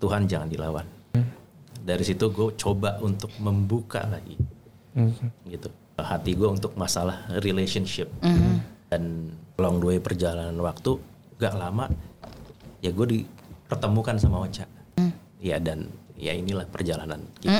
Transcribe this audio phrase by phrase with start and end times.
[0.00, 0.86] Tuhan jangan dilawan.
[1.80, 4.36] Dari situ gue coba untuk membuka lagi,
[5.48, 5.68] gitu
[6.00, 8.08] hati gue untuk masalah relationship
[8.88, 10.96] dan long way perjalanan waktu
[11.36, 11.92] gak lama
[12.80, 14.64] ya gue dipertemukan sama Ocha,
[15.40, 17.20] ya dan ya inilah perjalanan.
[17.40, 17.52] Gitu.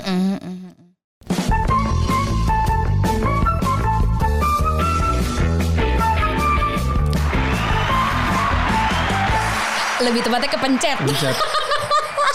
[10.00, 10.98] Lebih tepatnya kepencet.
[11.20, 11.36] Chat.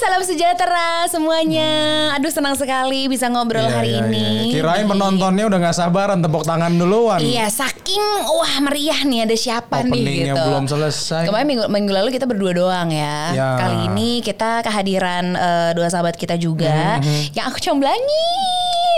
[0.00, 1.68] Salam sejahtera semuanya.
[2.16, 4.28] Aduh senang sekali bisa ngobrol Iya, hari iya, ini.
[4.48, 4.52] iya.
[4.56, 7.20] Kirain penontonnya udah nggak sabaran tepuk tangan duluan.
[7.20, 10.40] Iya, saking wah meriah nih ada siapa nih Openingnya gitu.
[10.42, 11.28] belum selesai.
[11.28, 13.16] Kemarin minggu, minggu lalu kita berdua doang ya.
[13.30, 13.48] Ya.
[13.58, 17.36] Kali ini kita kehadiran eh, dua sahabat kita juga Mhm.
[17.36, 18.48] yang aku comblangin.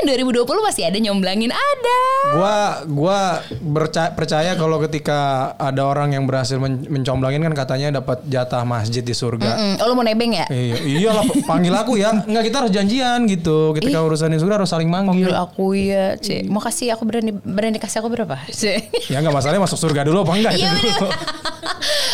[0.05, 2.00] 2020 masih ada nyomblangin ada.
[2.33, 3.19] Gua gua
[3.55, 5.19] berca- percaya kalau ketika
[5.55, 9.55] ada orang yang berhasil men- mencomblangin kan katanya dapat jatah masjid di surga.
[9.55, 10.47] Mm, oh, lo mau nebeng ya?
[10.48, 12.11] Iya, iyalah panggil aku ya.
[12.23, 13.73] Enggak kita harus janjian gitu.
[13.73, 15.29] Ketika urusan di surga harus saling manggil.
[15.29, 16.49] Panggil aku ya, Cik.
[16.49, 18.37] Mau kasih aku berani berani kasih aku berapa?
[18.53, 19.09] Cik.
[19.09, 21.09] Ya enggak masalahnya masuk surga dulu apa enggak Iya itu dulu.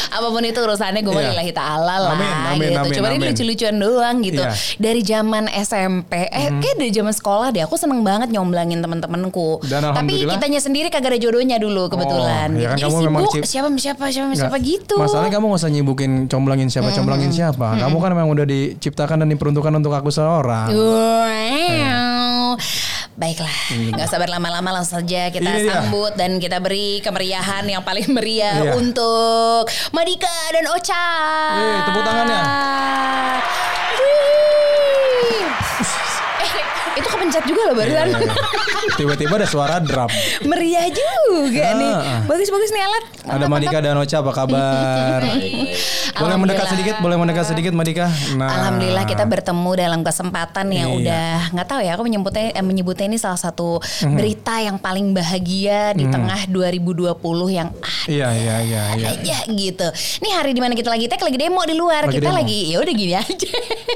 [0.09, 1.31] Apa pun itu urusannya gue Iya.
[1.31, 2.81] lillahi ta'ala lah Amin, amin, gitu.
[2.81, 3.29] amin, ini amin.
[3.29, 4.41] lucu-lucuan doang gitu.
[4.43, 4.53] Iya.
[4.81, 9.61] Dari zaman SMP, eh kayak dari zaman sekolah deh aku seneng banget nyomblangin temen-temenku.
[9.63, 12.49] Dan Tapi kitanya sendiri kagak ada jodohnya dulu kebetulan.
[12.51, 14.95] Oh, ya kan kamu Jadi memang sibuk siapa siapa siapa siapa Nggak, gitu.
[14.97, 17.67] Masalahnya kamu gak usah nyibukin comblangin siapa, comblangin siapa.
[17.79, 20.69] Kamu kan memang udah diciptakan dan diperuntukkan untuk aku seorang.
[20.69, 22.57] Wow.
[23.15, 23.51] Baiklah,
[23.91, 25.73] nggak sabar lama-lama langsung saja kita Ini dia.
[25.83, 28.73] sambut dan kita beri kemeriahan yang paling meriah Iya.
[28.75, 31.07] untuk Madika dan Ocha.
[31.53, 32.41] Wih, tepuk tangannya.
[33.99, 35.43] Wih.
[36.39, 36.53] Eh,
[36.95, 38.07] itu kepencet juga loh barusan.
[38.09, 38.31] Iya,
[38.95, 40.07] Tiba-tiba ada suara drum.
[40.45, 41.93] Meriah juga nih.
[41.93, 42.21] Ah.
[42.25, 43.05] Bagus-bagus nih alat.
[43.29, 45.21] Ada Madika dan Ocha apa kabar?
[46.19, 48.07] boleh mendekat sedikit, boleh mendekat sedikit Madika.
[48.35, 50.99] Nah, Alhamdulillah kita bertemu dalam kesempatan yang Iya.
[50.99, 54.15] udah nggak tahu ya aku menyebutnya eh, menyebutnya ini salah satu Mhm.
[54.15, 57.13] berita yang paling bahagia di tengah 2020
[57.51, 57.69] yang
[58.07, 59.09] Iya, iya, iya, iya.
[59.13, 59.87] aja gitu.
[60.23, 62.07] Ini hari di mana kita lagi tag lagi demo di luar.
[62.07, 62.39] Lagi kita demo.
[62.41, 63.51] lagi ya udah gini aja.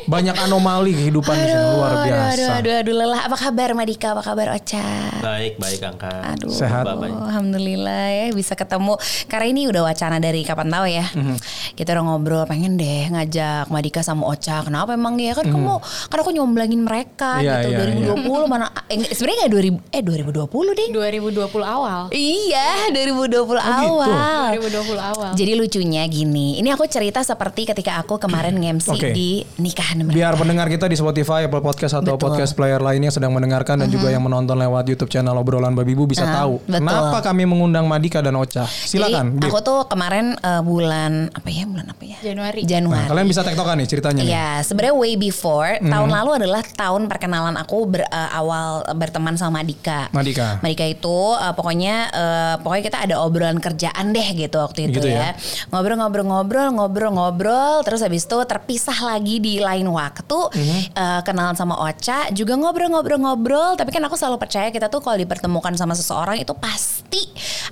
[0.04, 2.28] Banyak anomali kehidupan di sini luar Aduh, biasa.
[2.28, 3.28] aduh, aduh, aduh, lelah.
[3.28, 4.16] Apa kabar Madika?
[4.16, 4.80] Apa kabar Ocha?
[5.20, 6.08] Baik baik angka.
[6.32, 6.88] Aduh, Sehat.
[6.88, 8.96] Alhamdulillah ya bisa ketemu.
[9.28, 11.04] Karena ini udah wacana dari kapan tahu ya.
[11.12, 11.36] Mhm.
[11.76, 14.64] Kita udah ngobrol pengen deh ngajak Madika sama Ocha.
[14.64, 15.76] Kenapa emang ya kan kamu
[16.08, 17.44] kan aku nyomblangin mereka Mhm.
[17.44, 17.68] Iya, gitu.
[17.68, 17.78] iya,
[18.16, 20.88] 2020 mana eh, sebenarnya nggak 2000 eh 2020 deh.
[20.90, 22.00] 2020 awal.
[22.10, 23.92] Iya, 2020 Oh, gitu.
[23.92, 24.44] awal.
[24.56, 25.30] 2020 awal.
[25.36, 29.10] Jadi lucunya gini, ini aku cerita seperti ketika aku kemarin nge-MC Oke.
[29.12, 30.16] di nikahan mereka.
[30.16, 32.16] Biar pendengar kita di Spotify, Apple Podcast atau Betul.
[32.16, 32.22] Mhm.
[32.22, 36.06] podcast player lainnya sedang mendengarkan dan juga yang menonton lewat YouTube channel obrolan Babi Bu
[36.06, 36.86] bisa Ah, tahu betul.
[36.86, 38.62] kenapa kami mengundang Madika dan Ocha.
[38.62, 39.42] Silakan.
[39.42, 41.66] Jadi aku tuh kemarin eh, bulan apa ya?
[41.66, 42.14] Bulan apa ya?
[42.22, 42.62] Januari.
[42.62, 43.02] Januari.
[43.02, 44.22] Nah, kalian bisa tektokan nih ceritanya.
[44.22, 45.90] Iya, sebenarnya way before Mhm.
[45.90, 50.06] tahun lalu adalah tahun perkenalan aku ber- eh, awal berteman sama Madika.
[50.14, 50.62] Madika.
[50.62, 55.10] Madika itu eh, pokoknya eh, pokoknya kita ada obrolan kerjaan deh gitu waktu itu Gitu
[55.10, 55.34] ya.
[55.34, 55.42] ya.
[55.74, 60.78] Ngobrol-ngobrol-ngobrol, ngobrol-ngobrol, terus habis itu terpisah lagi di lain waktu Mhm.
[60.94, 62.54] eh, kenalan sama Ocha, juga
[62.92, 67.24] ngobrol-ngobrol-ngobrol, tapi kan aku selalu percaya kita tuh kalau dipertemukan sama seseorang itu pasti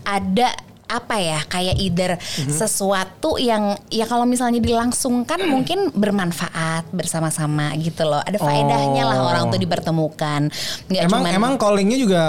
[0.02, 0.50] ada
[0.86, 2.50] apa ya kayak either Mhm.
[2.50, 9.30] sesuatu yang ya kalau misalnya dilangsungkan mungkin bermanfaat bersama-sama gitu loh ada faedahnya lah Oh.
[9.30, 10.50] orang tuh dipertemukan
[10.88, 12.22] nggak emang cuman emang callingnya juga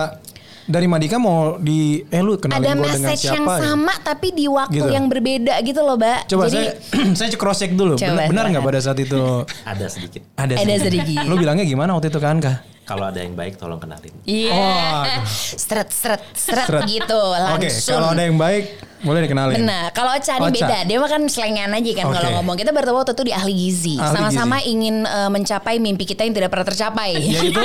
[0.64, 3.58] dari Madika mau di eh lu kenalin ada gua dengan message siapa yang ya?
[3.66, 4.90] sama tapi di waktu Gitu.
[4.94, 6.70] yang berbeda gitu loh mbak Coba jadi saya
[7.18, 7.98] saya cross check dulu.
[7.98, 10.22] Benar nggak pada saat itu Ada sedikit.
[10.36, 11.26] ada Ada sedikit.
[11.26, 12.62] Lu bilangnya gimana waktu itu kan kah?
[12.92, 14.12] Kalau ada yang baik tolong kenalin.
[14.22, 15.24] Iya, Oh.
[15.56, 16.84] seret seret seret Seret.
[16.86, 17.96] gitu Oke, langsung.
[17.96, 18.66] kalau ada yang baik
[19.02, 19.58] boleh dikenalin.
[19.58, 20.54] Benar, kalau Ocha ini Ocha.
[20.54, 20.78] beda.
[20.84, 22.14] Dia mah kan selengan aja kan Oke.
[22.14, 22.54] kalau ngomong.
[22.54, 23.96] Kita bertemu waktu itu di ahli gizi.
[23.96, 24.70] Ahli Sama-sama gizi.
[24.70, 27.12] ingin eh, mencapai mimpi kita yang tidak pernah tercapai.
[27.18, 27.64] Yaitu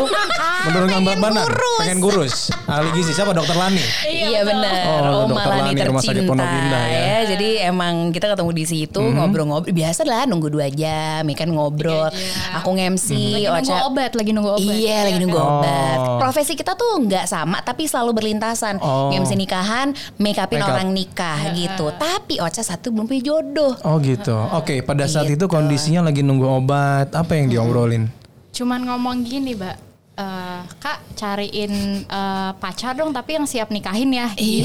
[0.64, 1.78] Pengen badan, kurus.
[1.78, 2.34] pengen kurus.
[2.64, 3.30] Ahli gizi siapa?
[3.32, 3.82] Dokter Lani.
[4.06, 4.80] Iya benar.
[4.86, 6.96] Oh, Oh, Dokter Malani Lani, Rumah Sakit tercinta Pondok Indah ya.
[6.96, 7.18] ya.
[7.28, 9.70] Jadi emang kita ketemu di situ ngobrol-ngobrol.
[9.70, 12.08] Biasa lah nunggu dua jam, ya kan ngobrol.
[12.54, 13.08] Aku nge-MC,
[13.44, 14.72] Lagi nunggu obat, lagi nunggu obat.
[14.72, 15.48] Iya lagi nunggu Oh.
[15.58, 15.98] obat.
[16.18, 18.78] Profesi kita tuh nggak sama tapi selalu berlintasan.
[18.78, 19.08] Oh.
[19.08, 20.74] Nge-MC nikahan, make upin Make up.
[20.74, 21.86] orang nikah gitu.
[21.92, 23.72] Tapi Ocha satu belum punya jodoh.
[23.82, 24.34] Oh gitu.
[24.52, 25.46] Oke, pada saat itu Gitu.
[25.46, 27.08] kondisinya lagi nunggu obat.
[27.10, 28.08] Apa yang diobrolin?
[28.50, 29.76] Cuman ngomong gini, Mbak.
[30.16, 34.32] Eh, kak cariin eh, pacar dong tapi yang siap nikahin ya.
[34.32, 34.64] Iya,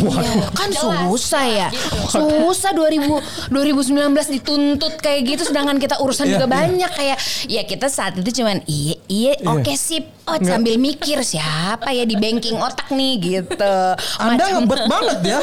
[0.50, 1.68] kan susah ya.
[2.08, 3.20] Susah 2000
[3.52, 3.92] 2019
[4.32, 6.54] dituntut kayak gitu sedangkan kita urusan Iya, juga iya.
[6.56, 10.08] banyak kayak ya kita saat itu cuman iya Iya, oke sip.
[10.22, 13.76] Oh, sambil mikir siapa ya di banking otak nih gitu.
[14.16, 15.40] Anda Macam- ngebet banget ya.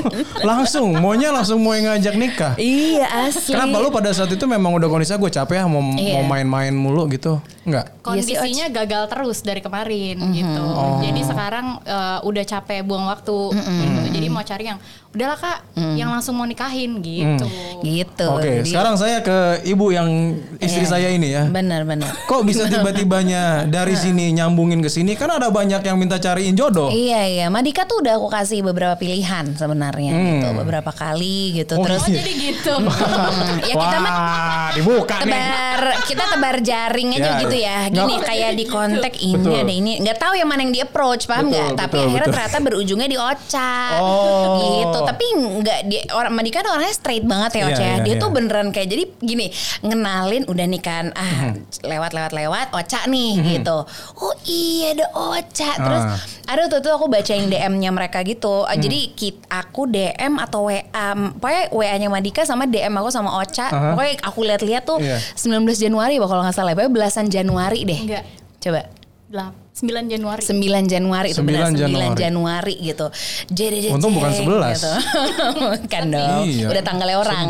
[0.50, 2.52] langsung, maunya langsung mau yang ngajak nikah.
[2.56, 3.54] Iya asli.
[3.54, 6.18] Kenapa lu pada saat itu memang udah kondisi gue capek ya mau Iya.
[6.18, 7.38] mau main-main mulu gitu?
[7.62, 7.92] Enggak.
[7.92, 10.64] Iya kondisinya gagal terus dari kemarin gitu.
[10.64, 10.98] Oh.
[10.98, 14.00] Jadi sekarang eh, udah capek buang waktu gitu.
[14.10, 14.80] Jadi mau cari yang
[15.12, 15.58] udahlah Kak,
[15.92, 17.44] yang langsung mau nikahin gitu.
[17.82, 18.26] Gitu.
[18.26, 20.08] Oke, Dia- sekarang saya ke ibu yang
[20.56, 20.90] istri Iya.
[20.90, 21.44] saya ini ya.
[21.44, 22.08] Benar-benar.
[22.24, 25.12] Kok bisa tiba-tibanya dari sini nyambungin ke sini?
[25.12, 26.88] Kan ada banyak yang minta cariin jodoh.
[26.88, 31.76] Iya iya, Madika tuh udah aku kasih beberapa pilihan sebenarnya gitu, beberapa kali gitu.
[31.76, 32.72] Oh, Terus Oh jadi gitu.
[32.72, 35.28] Hmm, ya kita mah Wah, dibuka nih.
[35.28, 37.78] tebar kita tebar jaring aja Ya, gitu ya.
[37.86, 39.60] Gini nggak- kayak di kontak ini Betul.
[39.60, 39.92] ada ini.
[40.00, 41.68] nggak tahu yang mana yang di approach, paham nggak?
[41.74, 42.34] Tapi betul, akhirnya betul.
[42.34, 43.74] ternyata berujungnya di Ocha.
[43.98, 44.56] Oh.
[44.56, 44.98] Gitu.
[45.04, 45.24] Tapi
[45.58, 47.78] nggak di orang Madika tuh orangnya straight banget ya Iya, Ocha.
[47.78, 47.86] ya.
[47.88, 48.20] iya, Dia iya.
[48.20, 49.46] tuh beneran kayak jadi gini,
[49.80, 51.52] ngenalin udah nih kan ah
[51.82, 53.78] lewat-lewat-lewat Ocha nih gitu.
[54.16, 55.70] Oh iya ada Ocha.
[55.74, 56.18] Terus Ah.
[56.48, 58.62] ada tuh tuh aku bacain DM-nya mereka gitu.
[58.62, 60.82] Ah, Jadi kit, aku DM atau WA,
[61.32, 63.66] pokoknya WA-nya Madika sama DM aku sama Ocha.
[63.66, 63.92] Aha.
[63.92, 65.18] Pokoknya aku lihat-lihat tuh Iya.
[65.32, 68.00] 19 Januari bah, kalau nggak salah, pokoknya belasan Januari deh.
[68.00, 68.24] Enggak.
[68.58, 68.80] Coba.
[69.26, 70.40] Delap- 9 Januari.
[70.44, 72.18] 9 Januari itu benar 9 9 Januari.
[72.20, 73.06] Januari gitu.
[73.48, 74.76] Jadi Untung bukan 11.
[74.76, 74.92] Gitu.
[75.64, 76.44] Bukan dong.
[76.44, 76.66] Iya.
[76.68, 77.46] Udah tanggalnya orang.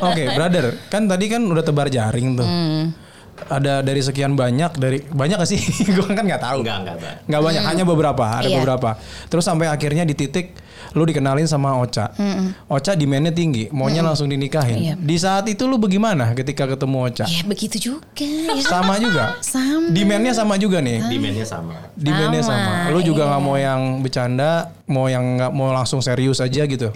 [0.00, 2.48] Oke, brother, kan tadi kan udah tebar jaring tuh.
[2.48, 3.09] Hmm.
[3.48, 5.60] Ada dari sekian banyak dari banyak gak sih?
[5.96, 6.60] Gue kan nggak tahu.
[6.60, 7.16] Enggak, enggak, Bang.
[7.30, 8.56] Nggak banyak, hanya beberapa, ada Iya.
[8.60, 8.90] beberapa.
[9.30, 10.58] Terus sampai akhirnya di titik
[10.90, 12.10] lu dikenalin sama Ocha.
[12.66, 14.78] Ocha demandnya tinggi, maunya langsung dinikahin.
[14.78, 14.94] Iya.
[14.98, 17.24] Di saat itu lu bagaimana ketika ketemu Ocha?
[17.30, 18.02] Ya begitu juga.
[18.18, 19.38] Ya, Sama juga.
[19.40, 19.94] Sama.
[19.94, 21.06] Demandnya sama juga nih.
[21.06, 21.74] Demandnya sama.
[21.94, 22.90] Demandnya sama.
[22.90, 23.30] Sama, Lu juga iya.
[23.30, 24.50] nggak mau yang bercanda,
[24.90, 26.90] mau yang nggak mau langsung serius aja gitu.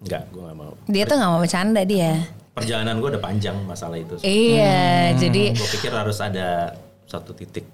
[0.00, 0.72] Enggak, gue gak mau.
[0.88, 2.24] Dia tuh nggak mau bercanda dia.
[2.60, 4.14] Perjalanan gue udah panjang masalah itu.
[4.20, 7.64] Iya, jadi Gue pikir harus ada satu titik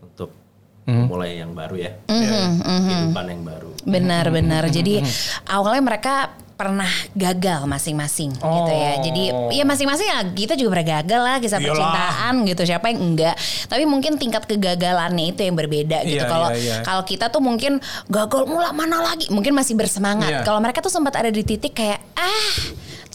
[0.00, 0.32] untuk
[0.80, 1.06] Hmm.
[1.06, 1.92] mulai yang baru ya.
[2.08, 3.70] Mhm, Kehidupan yang baru.
[3.84, 4.64] Benar-benar.
[4.66, 5.04] Jadi
[5.46, 6.14] awalnya mereka
[6.56, 9.00] pernah gagal masing-masing gitu ya.
[9.00, 11.68] Jadi ya masing-masing ya kita juga pernah gagal lah kisah Iyalah.
[11.68, 12.62] percintaan gitu.
[12.66, 13.32] Siapa yang enggak?
[13.64, 16.20] Tapi mungkin tingkat kegagalannya itu yang berbeda gitu.
[16.20, 16.74] Iya, Kalau iya, iya.
[16.82, 17.78] kalau kita tuh mungkin
[18.08, 19.28] gagal mula mana lagi?
[19.28, 20.28] Mungkin masih bersemangat.
[20.28, 20.40] Iya.
[20.42, 22.52] Kalau mereka tuh sempat ada di titik kayak ah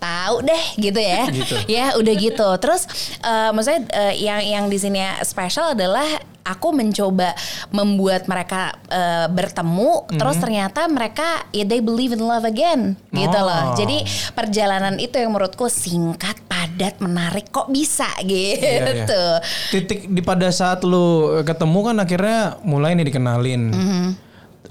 [0.05, 1.55] tahu deh gitu ya Gitu.
[1.67, 2.85] ya udah gitu terus
[3.19, 6.05] eh, maksudnya eh, yang yang di sini spesial adalah
[6.43, 7.33] aku mencoba
[7.71, 10.15] membuat mereka eh, bertemu Mhm.
[10.15, 13.43] terus ternyata mereka ya they believe in love again gitu Oh.
[13.43, 19.41] loh jadi perjalanan itu yang menurutku singkat padat menarik kok bisa gitu Iya, iya.
[19.67, 21.05] Titik di pada saat lu
[21.41, 23.63] ketemu kan akhirnya mulai nih dikenalin.
[23.67, 24.05] Mm-hmm.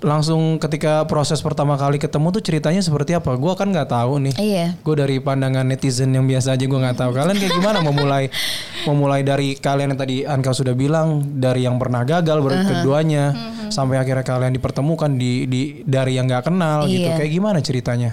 [0.05, 3.33] Langsung ketika proses pertama kali ketemu tuh ceritanya seperti apa?
[3.35, 4.35] Gua kan nggak tahu nih.
[4.37, 4.67] Iya.
[4.85, 7.11] Gue dari pandangan netizen yang biasa aja gue nggak tahu.
[7.11, 8.29] Kalian kayak gimana memulai
[8.89, 12.71] memulai dari kalian yang tadi Anka sudah bilang dari yang pernah gagal ber- Uh-huh.
[12.71, 13.35] keduanya
[13.67, 17.09] sampai akhirnya kalian dipertemukan di di dari yang nggak kenal gitu.
[17.11, 17.19] Iya.
[17.19, 18.11] Kayak gimana ceritanya?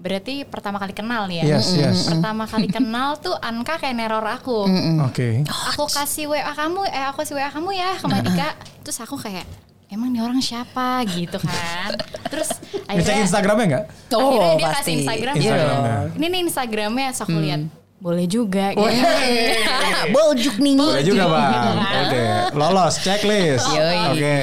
[0.00, 1.60] Berarti pertama kali kenal nih ya.
[1.60, 2.08] Yes, yes.
[2.08, 4.64] Pertama kali kenal tuh Anka kayak neror aku.
[5.04, 5.44] Oke.
[5.44, 8.48] Aku kasih WA kamu, eh aku kasih WA kamu ya ke Madika.
[8.82, 9.44] Terus aku kayak
[9.90, 11.98] emang nih orang siapa gitu kan.
[12.30, 12.50] Terus
[12.86, 13.84] Ngecek akhirnya Instagramnya nggak?
[14.14, 14.74] Oh, akhirnya dia pasti.
[14.78, 15.34] kasih Instagram.
[15.36, 15.98] Instagramnya.
[16.14, 17.62] Ini nih Instagramnya, so aku lihat.
[18.00, 18.96] Boleh juga Oh, gitu.
[20.16, 21.52] Boljuk nih Boleh juga bang.
[21.52, 22.00] Boleh.
[22.00, 22.24] Oke.
[22.56, 23.68] Lolos checklist.
[23.68, 24.36] Oke.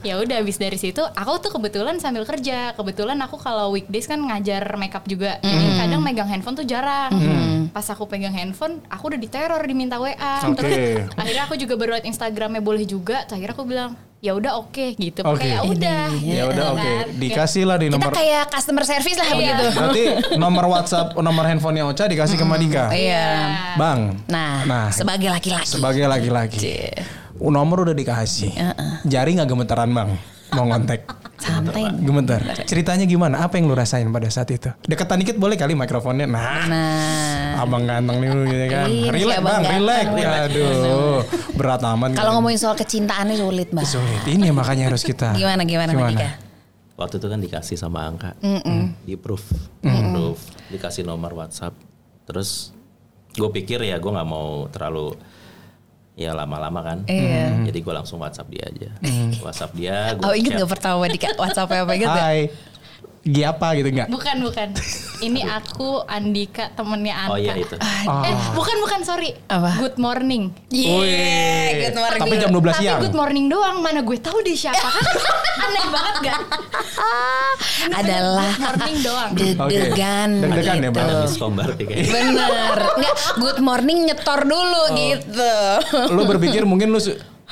[0.00, 4.16] ya udah habis dari situ aku tuh kebetulan sambil kerja kebetulan aku kalau weekdays kan
[4.16, 7.12] ngajar makeup juga jadi kadang megang handphone tuh jarang
[7.70, 10.56] pas aku pegang handphone aku udah diteror diminta wa Oke.
[10.58, 10.74] terus
[11.14, 13.90] akhirnya aku juga baru liat instagramnya boleh juga Terus akhirnya aku bilang
[14.22, 15.42] ya udah oke gitu Oke.
[15.42, 16.78] kayak udah Ya udah oke.
[16.80, 17.06] kan?
[17.18, 18.14] Dikasih lah di kita nomor.
[18.14, 20.02] kayak customer service lah begitu Berarti
[20.38, 22.94] nomor WhatsApp, nomor handphonenya Ocha dikasih ke Madika.
[22.94, 23.26] iya
[23.74, 24.22] Bang.
[24.30, 26.94] nah, Nah, sebagai laki-laki sebagai laki-laki.
[27.34, 28.54] Nomor udah dikasih.
[29.02, 30.14] Jari nggak gemeteran bang?
[30.54, 31.02] Mau ngontek.
[31.42, 32.40] Santai Gemeter.
[32.62, 33.42] Ceritanya gimana?
[33.42, 34.70] Apa yang lu rasain pada saat itu?
[34.86, 36.30] Deketan dikit boleh kali mikrofonnya.
[36.30, 38.86] Nah, nah abang ganteng nih lu gitu kan.
[38.86, 40.04] Iya, Relax bang, relax.
[40.46, 41.18] Aduh,
[41.58, 42.08] berat amat.
[42.14, 42.34] Kalau kan.
[42.38, 43.82] ngomongin soal kecintaannya sulit mbak.
[43.82, 45.34] sulit, ini makanya harus kita.
[45.34, 46.30] Gimana gimana, Dika?
[46.94, 48.38] Waktu itu kan dikasih sama Angka.
[49.02, 49.50] Di proof.
[49.82, 50.38] Proof.
[50.70, 51.74] Dikasih nomor WhatsApp.
[52.22, 52.70] Terus
[53.32, 55.16] gue pikir ya gue nggak mau terlalu
[56.12, 56.98] ya lama-lama kan.
[57.08, 57.68] Iya.
[57.72, 58.90] Jadi gue langsung WhatsApp dia aja.
[59.40, 59.96] WhatsApp dia.
[60.16, 62.12] Gue Oh inget gak pertama Dika WhatsApp apa gitu?
[62.12, 62.52] Hai.
[63.22, 64.08] Gi apa gitu enggak?
[64.10, 64.68] Bukan bukan.
[65.22, 67.32] Ini aku Andika temennya Anka.
[67.32, 67.78] Oh iya itu.
[67.78, 69.38] Eh bukan bukan sorry.
[69.46, 69.78] Apa?
[69.78, 70.50] Good morning.
[70.68, 72.20] Yeah, good morning.
[72.20, 72.98] Tapi jam 12 Tapi siang.
[72.98, 73.78] good morning doang.
[73.78, 75.04] Mana gue tahu dia siapa kan?
[75.64, 76.40] Aneh banget gak?
[77.92, 79.30] adalah Good morning doang.
[79.38, 80.92] deg-degan Deg-degan ya, gitu.
[80.92, 81.08] Bang?
[81.78, 82.04] Kayaknya.
[82.08, 82.78] Bener.
[82.98, 84.96] Nggak, good morning nyetor dulu Oh.
[84.98, 85.54] gitu.
[86.10, 86.98] lu berpikir mungkin lu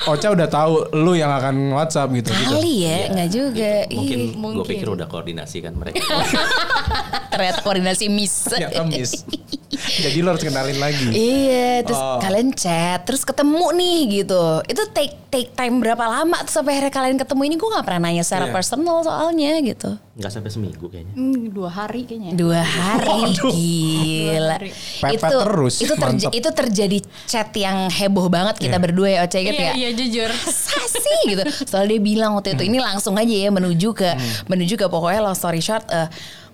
[0.03, 2.53] Ocha udah tahu lu yang akan WhatsApp gitu gitu.
[2.53, 3.71] Kali ya, nggak juga.
[3.87, 4.65] Mungkin, Ih, gue Mungkin.
[4.65, 6.01] pikir udah koordinasi kan mereka.
[7.31, 8.49] ternyata koordinasi miss.
[8.51, 9.21] Ya miss.
[10.03, 11.05] Jadi lu harus kenalin lagi.
[11.09, 12.19] Iya, terus Oh.
[12.19, 14.43] kalian chat, terus ketemu nih gitu.
[14.65, 17.55] Itu take take time berapa lama tuh sampai akhirnya kalian ketemu ini?
[17.55, 18.53] Gue nggak pernah nanya secara Iya.
[18.53, 19.95] personal soalnya gitu.
[20.21, 21.13] Nggak sampai seminggu kayaknya.
[21.13, 22.31] Hmm, dua hari kayaknya.
[22.33, 24.55] Dua hari, gila.
[24.55, 24.69] hari.
[25.01, 26.31] Pepet terus, Itu, terja- mantep.
[26.31, 28.83] itu terjadi chat yang heboh banget kita Iya.
[28.83, 29.73] berdua ya, Oce gitu Iya ya.
[29.75, 30.29] iya jujur.
[30.29, 31.43] Masa sih gitu.
[31.65, 34.09] Soalnya dia bilang waktu itu ini langsung aja ya menuju ke
[34.45, 36.05] menuju ke pokoknya long story short eh,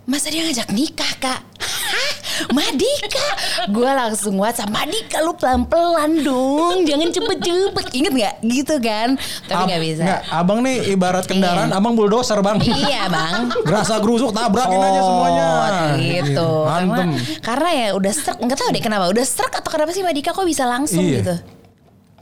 [0.07, 2.11] masa dia ngajak nikah kak Hah?
[2.49, 3.27] Madika
[3.67, 9.67] gue langsung WhatsApp Madika lu pelan-pelan dong jangan cepet-cepet inget nggak gitu kan tapi Ab-
[9.67, 11.75] nggak bisa nggak, abang nih ibarat kendaraan, Iya.
[11.75, 12.55] abang bulldozer bang.
[12.61, 15.47] iya bang Gerasa gerusuk tabrakin aja semuanya.
[15.47, 16.49] Oh, gitu.
[16.63, 17.09] Karena, Mantem.
[17.41, 19.05] karena ya udah struck, nggak tahu deh kenapa.
[19.07, 21.19] Udah struck atau kenapa sih Madika kok bisa langsung Iya.
[21.19, 21.35] gitu?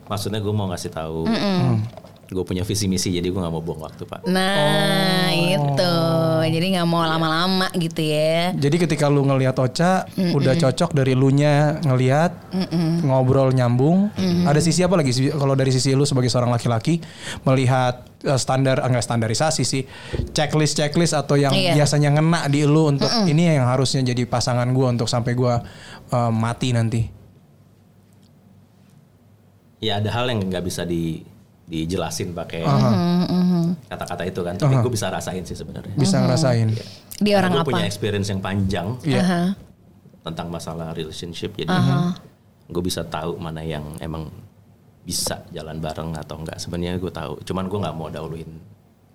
[0.06, 1.30] Maksudnya gue mau ngasih tahu.
[2.26, 4.26] Gue punya visi misi jadi gue nggak mau buang waktu pak.
[4.26, 5.94] Nah, itu.
[6.46, 8.50] Jadi nggak mau lama-lama gitu ya.
[8.54, 12.34] Jadi ketika lu ngelihat Ocha udah cocok dari lu nya ngelihat
[13.02, 14.10] ngobrol nyambung.
[14.46, 16.98] Ada sisi apa lagi sih kalau dari sisi lu sebagai seorang laki-laki
[17.46, 19.86] melihat eh, standar enggak standarisasi sih
[20.34, 21.78] checklist checklist atau yang Iya.
[21.78, 25.62] biasanya ngena di lu untuk ini yang harusnya jadi pasangan gua untuk sampai gua
[26.10, 27.02] eh, mati nanti.
[29.78, 31.22] Ya ada hal yang nggak bisa di
[31.66, 32.62] dijelasin pakai
[33.90, 34.56] kata-kata itu kan.
[34.56, 35.94] Tapi gue bisa rasain sih sebenarnya.
[35.98, 36.70] Bisa ngerasain.
[37.22, 37.70] Dia orang gue apa?
[37.74, 39.22] punya experience yang panjang Iya.
[39.24, 39.42] Aha.
[40.26, 41.54] tentang masalah relationship.
[41.54, 41.70] Jadi
[42.66, 44.30] gue bisa tahu mana yang emang
[45.06, 46.58] bisa jalan bareng atau enggak.
[46.58, 47.38] Sebenarnya gue tahu.
[47.46, 48.50] Cuman gue nggak mau dahuluin.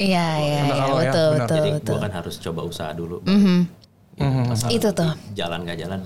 [0.01, 1.45] Iya, iya, iya, ya, betul, benar.
[1.45, 3.21] betul, Jadi gue kan harus coba usaha dulu.
[3.21, 3.69] Gitu.
[4.49, 5.13] Masalah Itu tuh.
[5.37, 6.01] Jalan nggak jalan,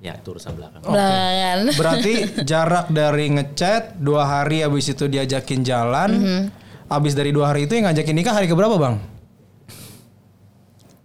[0.00, 0.80] ya itu urusan belakang.
[0.80, 1.58] Belakangan.
[1.80, 6.10] Berarti jarak dari ngechat dua hari habis itu diajakin jalan.
[6.90, 8.98] Habis dari dua hari itu yang ngajakin nikah hari keberapa bang?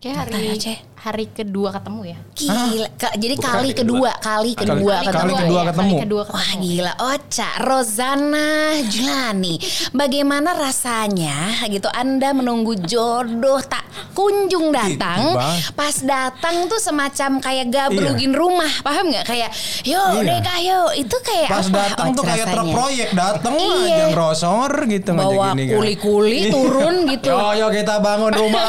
[0.02, 0.78] Kayak hari Ceh.
[1.06, 2.18] Hari kedua ketemu ya.
[2.34, 4.10] Gila, Kak, jadi Bukan kali kali kedua.
[4.10, 5.22] kedua, kali kedua Kali- ketemu.
[5.22, 5.86] kali kedua ya, ketemu.
[5.86, 6.34] Kali kedua ketemu.
[6.36, 8.48] Wah gila Ocha, Rozana
[8.84, 9.56] Julani
[9.92, 15.38] Bagaimana rasanya gitu Anda menunggu jodoh tak kunjung datang.
[15.72, 19.26] Pas datang tuh semacam kayak gabrugin rumah Paham nggak?
[19.26, 20.26] Kayak yuk Iya.
[20.26, 23.78] nikah yuk Itu kayak Pas apa datang tuh kayak truk proyek datang Iya.
[23.78, 25.78] aja ngerosor gitu Bawa nikah.
[25.78, 26.52] kuli-kuli Iya.
[26.52, 27.30] turun gitu.
[27.30, 28.68] Yo yo kita bangun rumah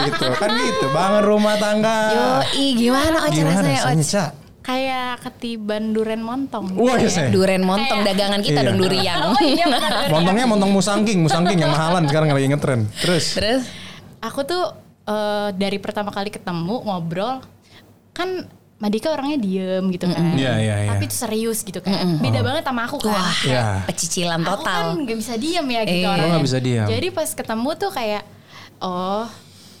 [0.00, 1.98] gitu kan gitu bangun rumah tangga.
[2.08, 4.14] Yoi gimana Ocha Gimana rasanya rasanya Ocha?
[4.14, 4.26] Ca?
[4.60, 6.76] Kayak ketiban duren montong.
[6.76, 7.28] Wah ya saya.
[7.28, 8.66] Duren montong Kayak- dagangan kita Iya.
[8.66, 9.92] dong durian Oh iya benar.
[10.08, 12.80] Montongnya montong musangking, musangking yang mahalan sekarang lagi ngetren.
[12.98, 13.62] Terus Terus
[14.18, 14.74] Aku tuh
[15.04, 17.40] eh, dari pertama kali ketemu ngobrol
[18.12, 18.44] kan
[18.78, 20.38] Madika orangnya diem gitu kan.
[20.38, 20.90] Iya, iya, iya.
[20.92, 21.98] Tapi itu serius gitu kan.
[22.18, 23.10] Beda banget sama aku kan.
[23.10, 23.82] Wah Iya.
[23.84, 26.08] pecicilan Aku kan total gak bisa diem ya gitu Iya.
[26.12, 26.30] orangnya.
[26.30, 26.86] Nggak bisa diem.
[26.86, 28.22] Jadi pas ketemu tuh kayak
[28.78, 29.26] oh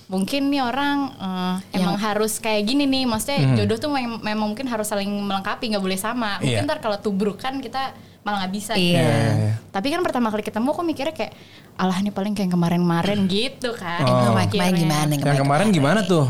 [0.08, 4.64] mungkin nih orang eh, emang harus kayak gini nih maksudnya jodoh tuh mem- memang mungkin
[4.64, 6.64] harus saling melengkapi nggak boleh sama mungkin Iya.
[6.64, 8.80] ntar kalau tubruk kan kita malah nggak bisa Iya.
[8.80, 8.96] gitu.
[8.98, 9.52] Iya, iya.
[9.68, 11.32] tapi kan pertama kali ketemu aku mikirnya kayak
[11.76, 15.12] alah ini paling kayak kemarin-kemarin gitu kan Eh, kemarin, kemarin gimana?
[15.14, 16.26] yang kemarin gimana tuh?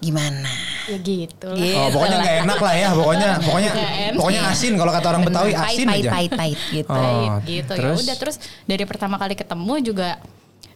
[0.00, 0.48] Gimana?
[0.88, 1.60] ya gitu lah.
[1.60, 3.72] Gitu Oh, pokoknya nggak enak lah ya, pokoknya pokoknya
[4.10, 6.10] pokoknya asin kalau kata orang Betawi asin pahit, aja.
[6.10, 6.90] pahit, pahit gitu.
[6.90, 7.96] Oh, gitu ya terus?
[8.00, 10.08] udah terus dari pertama kali ketemu juga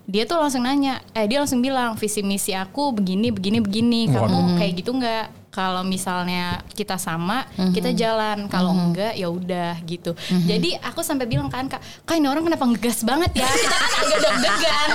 [0.05, 4.61] dia tuh langsung nanya eh dia langsung bilang visi misi aku begini begini begini kamu
[4.61, 8.51] kayak gitu nggak kalau misalnya kita sama kita jalan.
[8.51, 10.19] Kalau enggak ya udah gitu.
[10.27, 13.47] Jadi aku sampai bilang kan kak kak ini orang kenapa ngegas banget ya?
[13.47, 14.89] Kita kan agak deg-degan.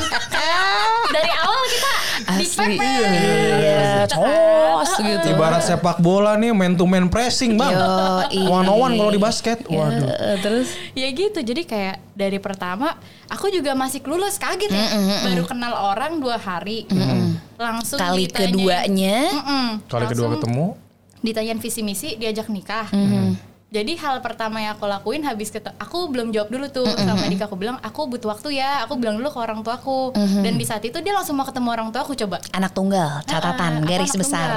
[1.15, 1.93] Dari awal kita
[2.29, 4.19] Asli, dipepet iya, gitu kan.
[4.19, 5.27] cos gitu.
[5.31, 7.71] Ibarat sepak bola nih man to man pressing, Bang.
[7.71, 8.43] Yoi.
[8.43, 9.63] One on one kalau di basket.
[9.71, 10.11] Waduh.
[10.11, 10.75] Eh, terus?
[10.91, 11.39] Ya gitu.
[11.39, 12.99] Jadi kayak dari pertama
[13.31, 14.85] aku juga masih kelulus kaget ya.
[15.23, 16.83] Baru kenal orang dua hari
[17.59, 19.17] langsung kali ditanyain- keduanya.
[19.29, 19.67] Mm-mm.
[19.85, 20.65] Kali kedua ketemu,
[21.19, 22.87] ditanyain visi misi diajak nikah
[23.69, 27.45] Jadi hal pertama yang aku lakuin habis ketemu, aku belum jawab dulu tuh sama Dika.
[27.45, 28.81] Aku bilang, aku butuh waktu ya.
[28.81, 30.09] Aku bilang dulu ke orang tuaku.
[30.17, 32.41] Dan di saat itu dia langsung mau ketemu orang tua aku coba.
[32.49, 34.49] Anak tunggal, catatan, Ah, aku garis anak besar.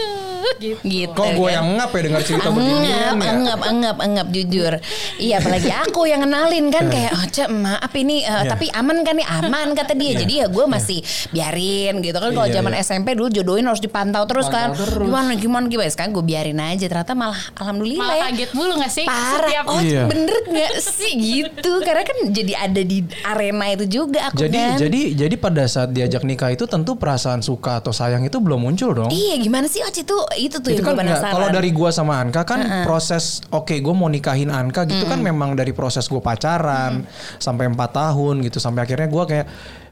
[0.64, 0.80] gitu.
[0.80, 1.12] Gitu.
[1.12, 1.56] Kok gue kan?
[1.60, 3.30] yang ngap ya dengar cerita Engap, ya?
[3.30, 4.72] engap, engap, engap jujur.
[5.20, 8.48] Iya, apalagi aku yang kenalin kan kayak, oh cek maaf ini, eh, Iya.
[8.48, 10.16] tapi aman kan nih aman kata dia.
[10.16, 12.32] Jadi ya gue masih biarin gitu kan.
[12.32, 12.80] Kalau Iya, zaman iya.
[12.80, 14.72] SMP dulu jodohin harus dipantau terus kan.
[14.72, 15.04] Pantau terus.
[15.04, 15.92] Gimana, gimana, gimana.
[15.92, 16.88] Sekarang gue biarin aja.
[16.88, 18.29] Ternyata malah alhamdulillah Malah ya.
[18.30, 19.04] Kaget mulu gak sih?
[19.04, 20.04] Parah, Setiap oh Iya.
[20.06, 21.72] bener gak sih gitu?
[21.82, 24.78] Karena kan jadi ada di arena itu juga aku Jadi kan.
[24.78, 28.94] jadi jadi pada saat diajak nikah itu tentu perasaan suka atau sayang itu belum muncul
[28.94, 29.10] dong.
[29.10, 30.06] Iya gimana sih Oci?
[30.06, 33.42] Itu itu tuh itu yang kan gue penasaran kalau dari gua sama Anka kan proses
[33.50, 37.04] oke gue mau nikahin Anka gitu kan memang dari proses gue pacaran
[37.36, 39.44] sampai empat tahun gitu sampai akhirnya gua kayak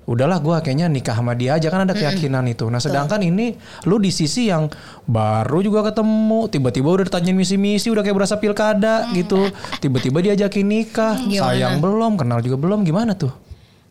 [0.09, 1.69] udahlah gua kayaknya nikah sama dia aja.
[1.69, 2.65] Kan ada keyakinan itu.
[2.73, 3.53] Nah sedangkan ini
[3.85, 4.73] lu di sisi yang
[5.05, 9.53] baru juga ketemu tiba-tiba udah ditanyain misi-misi udah kayak berasa pilkada gitu.
[9.85, 11.15] Tiba-tiba diajakin nikah.
[11.21, 11.53] Gimana?
[11.53, 13.31] sayang belum kenal juga belum gimana tuh?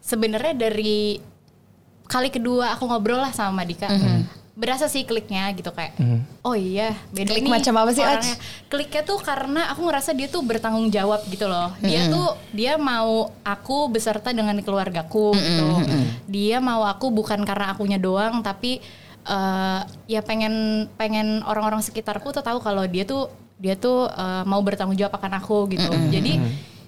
[0.01, 1.21] Sebenarnya dari
[2.07, 3.91] kali kedua aku ngobrol lah sama Dika
[4.57, 5.93] berasa sih kliknya gitu kayak
[6.41, 8.35] oh iya beda Klik nih macam apa sih, orangnya.
[8.73, 11.69] kliknya tuh karena aku ngerasa dia tuh bertanggung jawab gitu loh.
[11.77, 15.67] Dia tuh dia mau aku beserta dengan keluargaku gitu.
[16.25, 18.81] dia mau aku bukan karena akunya doang tapi
[19.29, 23.29] eh, ya pengen pengen orang-orang sekitarku tuh tahu kalau dia tuh
[23.61, 25.93] dia tuh eh, mau bertanggung jawab akan aku gitu.
[26.09, 26.41] Jadi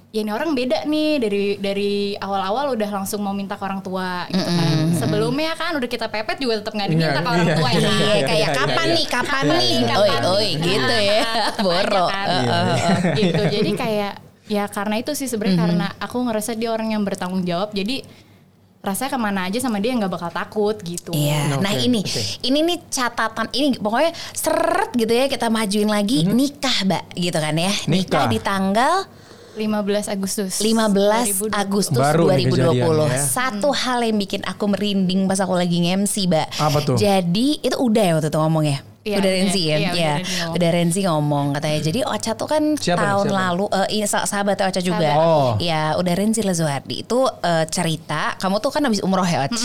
[0.09, 4.25] ya ini orang beda nih dari dari awal-awal udah langsung mau minta ke orang tua
[4.25, 4.89] gitu kan.
[4.97, 7.77] Sebelumnya kan udah kita pepet juga tetap nggak diminta Iya, ke orang iya, tua ya.
[7.77, 7.93] iya, kan?
[7.93, 8.95] Iya, kayak iya, kapan iya.
[8.97, 10.53] nih, kapan Kapan nih, oi, kapan oi, nih?
[10.65, 11.21] gitu ya,
[11.53, 12.05] Tetep boro.
[12.09, 12.27] aja kan.
[12.27, 12.75] Eh.
[13.15, 13.41] gitu.
[13.55, 14.13] Jadi kayak
[14.49, 17.69] ya karena itu sih sebenarnya karena aku ngerasa dia orang yang bertanggung jawab.
[17.69, 18.01] Jadi
[18.79, 21.11] rasanya ke mana aja sama dia nggak bakal takut gitu.
[21.13, 22.23] Iya, Oke, nah ini, oke.
[22.47, 27.53] ini nih catatan ini pokoknya seret gitu ya kita majuin lagi nikah, mbak, gitu kan
[27.53, 28.25] ya, nikah, Nikah.
[28.31, 28.95] di tanggal
[29.59, 30.63] 15 Agustus.
[30.63, 31.51] 15 2020.
[31.51, 32.55] Agustus Baru nih 2020.
[32.55, 33.19] kejadiannya ya.
[33.19, 36.47] Satu hal yang bikin aku merinding pas aku lagi nge-MC, Mbak.
[36.57, 36.95] Apa tuh?
[36.95, 38.79] Jadi itu udah ya waktu itu ngomongnya.
[39.01, 39.32] Iya, udah.
[39.32, 40.53] Renzi ya, udah Iya, Renzi ngomong.
[40.53, 41.79] udah Renzi ngomong katanya.
[41.82, 43.39] Jadi Ocha tuh kan Siapa tahun siapa?
[43.41, 45.08] lalu, eh iya sah- sahabatnya Ocha juga.
[45.08, 45.24] Sahabat.
[45.25, 45.50] Oh.
[45.58, 48.36] Ya, udah Renzi Lazuardi itu eh, cerita.
[48.36, 49.56] Kamu tuh kan habis umroh ya, Och.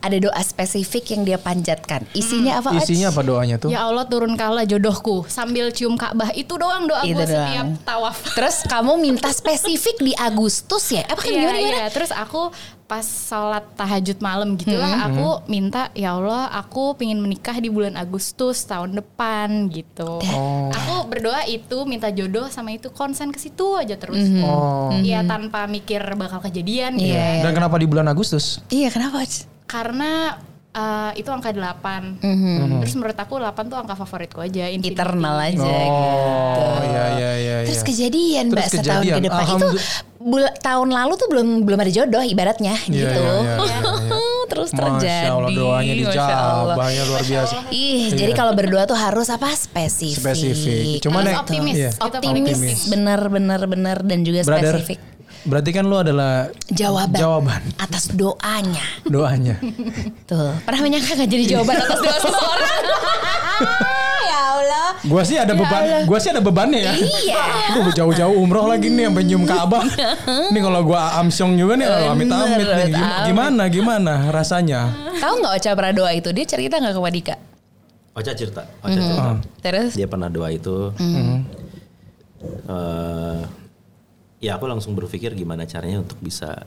[0.00, 2.02] Ada doa spesifik yang dia panjatkan.
[2.12, 2.82] Isinya apa, Och?
[2.82, 7.00] isinya apa doanya tuh Ya Allah turun kala jodohku sambil cium Ka'bah itu doang doa
[7.00, 7.78] gue setiap doang.
[7.80, 8.16] tawaf.
[8.32, 11.06] Terus kamu minta spesifik di Agustus ya?
[11.06, 11.78] Apa kan Iya, gimana gimana?
[11.78, 11.86] iya.
[11.88, 12.50] Terus aku
[12.84, 17.66] pas sholat tahajud malam gitu lah, Hmm, aku minta ya Allah, aku pingin menikah di
[17.66, 20.20] bulan Agustus tahun depan gitu.
[20.22, 20.68] Oh.
[20.68, 24.20] Aku berdoa itu minta jodoh sama itu konsen ke situ aja terus.
[24.38, 27.00] oh Iya tanpa mikir bakal kejadian Hmm.
[27.00, 27.10] gitu.
[27.10, 29.24] Iya, dan kenapa di bulan Agustus Iya, kenapa?
[29.64, 30.36] Karena
[30.70, 32.20] eh, itu angka 8
[32.80, 34.92] Terus menurut aku 8 tuh angka favoritku aja infinity.
[34.92, 36.62] Eternal aja Oh, gitu.
[36.84, 37.56] iya iya iya.
[37.64, 37.86] Terus iya.
[37.86, 39.22] kejadian Terus mbak setahun ke kejadian.
[39.24, 39.68] depan itu.
[40.24, 43.20] Bul- tahun lalu tuh belum belum ada jodoh ibaratnya Iya, gitu.
[43.20, 44.20] iya, iya, iya, iya.
[44.44, 45.28] Terus Masya terjadi.
[45.30, 47.54] Allah doanya dijabah ya luar biasa.
[47.70, 50.20] Ih, jadi kalau berdoa tuh harus apa spesifik.
[50.20, 51.00] Spesifik.
[51.00, 51.74] Cuman Harus optimis.
[51.74, 51.90] iya.
[51.90, 52.78] Itu paling Optimis, penting.
[52.90, 54.98] bener bener bener dan juga Brother, spesifik.
[55.44, 58.84] berarti kan lu adalah Jawaban, jawaban atas doanya.
[59.04, 59.56] doanya.
[60.24, 62.76] Tuh, pernah menyangka gak jadi jawaban atas doa seseorang?
[65.02, 65.08] ya.
[65.10, 66.92] Gua sih ada beban, gua sih ada bebannya ya.
[66.94, 67.42] Iya.
[67.74, 69.82] Gua jauh-jauh umroh lagi nih sampai nyium Ka'bah.
[70.54, 72.94] Nih kalau gua amsyong juga nih amit-amit nih.
[73.26, 74.94] Gimana gimana rasanya?
[75.18, 76.30] Tahu nggak Ocha pernah doa itu?
[76.30, 77.34] Dia cerita nggak ke Wadika?
[78.14, 79.32] Ocha cerita, Ocha cerita.
[79.58, 79.98] Terus?
[79.98, 80.94] Dia pernah doa itu.
[82.70, 83.40] eh,
[84.38, 86.62] ya aku langsung berpikir gimana caranya untuk bisa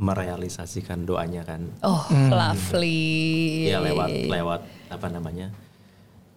[0.00, 1.68] merealisasikan doanya kan.
[1.84, 3.68] Oh, lovely.
[3.68, 5.52] Ya lewat lewat apa namanya?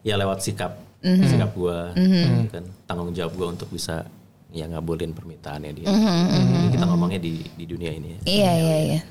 [0.04, 4.08] Ya lewat sikap sikap gua gitu kan tanggung jawab gua untuk bisa
[4.54, 5.88] ya ngabulin permintaannya dia.
[5.90, 8.20] Jadi kita ngomongnya di di dunia ini ya.
[8.24, 9.02] Iya iya iya.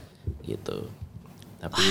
[0.46, 0.78] Gitu.
[1.59, 1.85] Tapi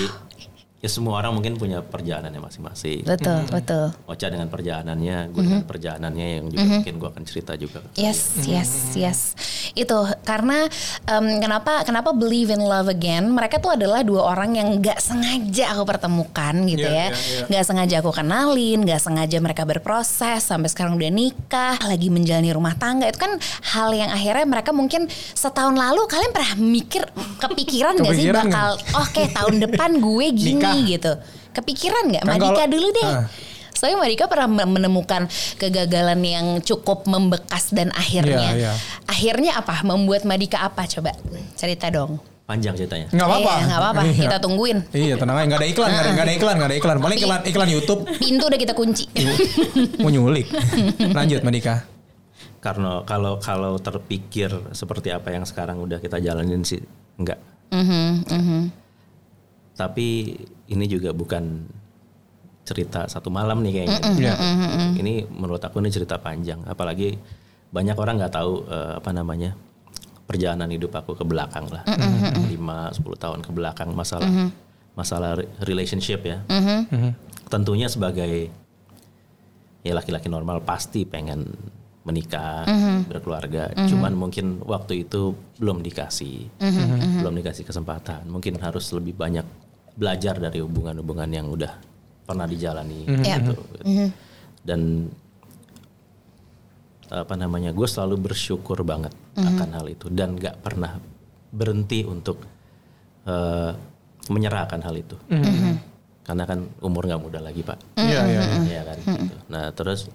[0.82, 3.06] ya semua orang mungkin punya perjalanannya masing-masing.
[3.06, 3.94] Betul betul.
[4.10, 7.86] Ocha dengan perjalanannya, gue dengan perjalanannya yang juga mungkin gue akan cerita juga.
[7.94, 9.20] Yes, yes, yes.
[9.78, 10.66] Itu karena
[11.06, 13.30] em, kenapa kenapa believe in love again?
[13.30, 17.44] Mereka tuh adalah dua orang yang nggak sengaja aku pertemukan gitu ya, Iya, iya, iya.
[17.46, 22.74] nggak sengaja aku kenalin, nggak sengaja mereka berproses sampai sekarang udah nikah, lagi menjalani rumah
[22.74, 23.06] tangga.
[23.06, 23.38] Itu kan
[23.70, 25.06] hal yang akhirnya mereka mungkin
[25.38, 27.06] setahun lalu kalian pernah mikir
[27.38, 30.88] kepikiran nggak sih bakal, oke tahun depan gue gini Nikah.
[30.88, 31.12] gitu.
[31.52, 32.22] Kepikiran nggak?
[32.24, 33.04] Kan Madika dulu deh.
[33.06, 33.26] Ah.
[33.72, 38.72] Soalnya Marika pernah menemukan kegagalan yang cukup membekas dan akhirnya Iya, iya.
[39.04, 39.82] akhirnya apa?
[39.82, 41.10] Membuat Madika apa coba?
[41.52, 42.22] Cerita dong.
[42.42, 43.10] Panjang ceritanya.
[43.10, 43.52] Nggak apa-apa.
[43.52, 44.02] Iya, nggak apa-apa.
[44.04, 44.22] Iya.
[44.22, 44.78] Kita tungguin.
[44.92, 47.18] Iya tenang aja nggak ada iklan nggak ada, nggak ada iklan nggak ada iklan paling
[47.18, 49.04] iklan iklan YouTube Pintu udah kita kunci.
[49.98, 50.46] mau nyulik
[51.18, 51.86] lanjut Madika
[52.62, 56.78] karena kalau kalau terpikir seperti apa yang sekarang udah kita jalanin sih
[57.18, 57.42] enggak.
[57.72, 58.60] Mhm, mhm.
[59.82, 61.66] Tapi ini juga bukan
[62.62, 63.98] cerita satu malam nih kayaknya.
[64.14, 64.34] Iya.
[64.94, 66.62] Ini menurut aku ini cerita panjang.
[66.62, 67.18] Apalagi
[67.68, 69.58] banyak orang nggak tahu eh, apa namanya
[70.22, 71.82] perjalanan hidup aku ke belakang lah,
[72.46, 74.30] lima 10 tahun ke belakang masalah
[74.94, 76.38] masalah re- relationship ya.
[77.48, 78.48] Tentunya sebagai
[79.82, 81.50] ya laki-laki normal pasti pengen
[82.02, 82.64] menikah,
[83.06, 83.62] berkeluarga.
[83.88, 86.48] Cuman mungkin waktu itu belum dikasih,
[87.20, 88.24] belum dikasih kesempatan.
[88.26, 89.44] Mungkin harus lebih banyak
[89.92, 91.72] belajar dari hubungan-hubungan yang udah
[92.24, 93.06] pernah dijalani.
[93.08, 93.36] Iya.
[93.40, 93.54] gitu.
[94.62, 95.10] Dan
[97.12, 100.96] apa namanya, gue selalu bersyukur banget akan hal itu dan gak pernah
[101.52, 102.40] berhenti untuk
[103.28, 103.72] eh,
[104.32, 105.16] menyerahkan hal itu.
[106.22, 107.78] Karena kan umur nggak muda lagi pak.
[107.98, 108.42] Iya, iya.
[108.46, 108.58] iya.
[108.62, 108.98] Iya kan.
[109.02, 109.36] gitu.
[109.50, 110.06] Nah terus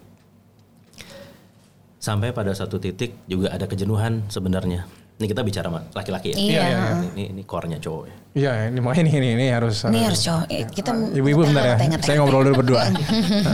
[2.00, 4.88] sampai pada satu titik juga ada kejenuhan sebenarnya.
[5.18, 6.38] Ini kita bicara sama laki-laki ya.
[6.38, 6.62] Iya.
[6.62, 8.16] Ini, ini, ini core-nya cowok ya.
[8.38, 9.82] Iya, ini makanya ini, ini, ini harus.
[9.90, 10.46] Ini harus cowok.
[10.54, 11.76] Eh, Kita Ibu-ibu bentar ya.
[11.82, 12.06] tengah-tengah.
[12.06, 12.86] Saya ngobrol dulu berdua.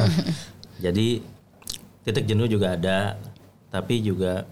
[0.84, 1.24] Jadi
[2.04, 3.16] titik jenuh juga ada,
[3.72, 4.44] tapi juga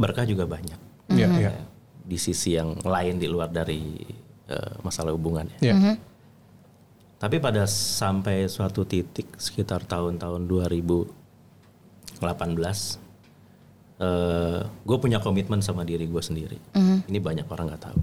[0.00, 0.80] berkah juga banyak.
[1.12, 1.52] Iya, iya.
[2.00, 4.00] Di sisi yang lain di luar dari
[4.48, 5.76] eh, masalah hubungan ya.
[5.76, 6.00] Iya.
[7.20, 12.16] Tapi pada sampai suatu titik sekitar tahun-tahun 2018,
[13.96, 16.58] eh gue punya komitmen sama diri gue sendiri.
[17.08, 18.00] Ini banyak orang nggak tahu.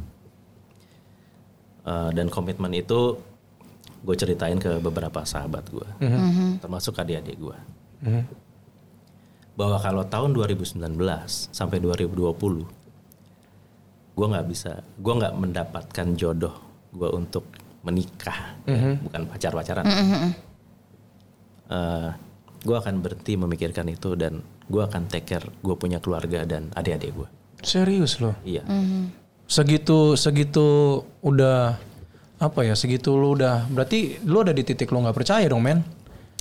[1.83, 3.19] Eh, dan komitmen itu
[4.03, 5.89] gue ceritain ke beberapa sahabat gue,
[6.59, 7.57] termasuk adik-adik gue,
[9.55, 10.79] bahwa kalau tahun 2019
[11.55, 12.67] sampai 2020,
[14.15, 16.51] gue nggak bisa, gue nggak mendapatkan jodoh
[16.91, 17.47] gue untuk
[17.83, 19.85] menikah, ya, bukan pacar-pacaran.
[22.63, 27.11] gue akan berhenti memikirkan itu dan gue akan take care gue punya keluarga dan adik-adik
[27.15, 27.27] gue.
[27.63, 28.35] Serius loh.
[28.43, 28.63] Iya.
[29.47, 31.79] Segitu segitu udah
[32.39, 32.75] apa ya?
[32.75, 35.83] Segitu lu udah berarti lu ada di titik lu nggak percaya dong, men.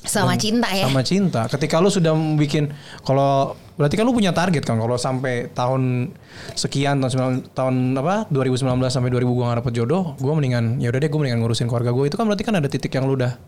[0.02, 0.90] Sama cinta ya.
[0.90, 1.46] Sama cinta.
[1.46, 2.74] Ketika lu sudah bikin
[3.06, 6.11] kalau berarti kan lu punya target kan kalau sampai tahun
[6.58, 10.90] sekian tahun 9 tahun apa 2019 sampai 2000 gua gak dapet jodoh, gua mendingan ya
[10.90, 12.11] udah deh gua mendingan ngurusin keluarga gua.
[12.11, 13.38] Itu kan berarti kan ada titik yang lu udah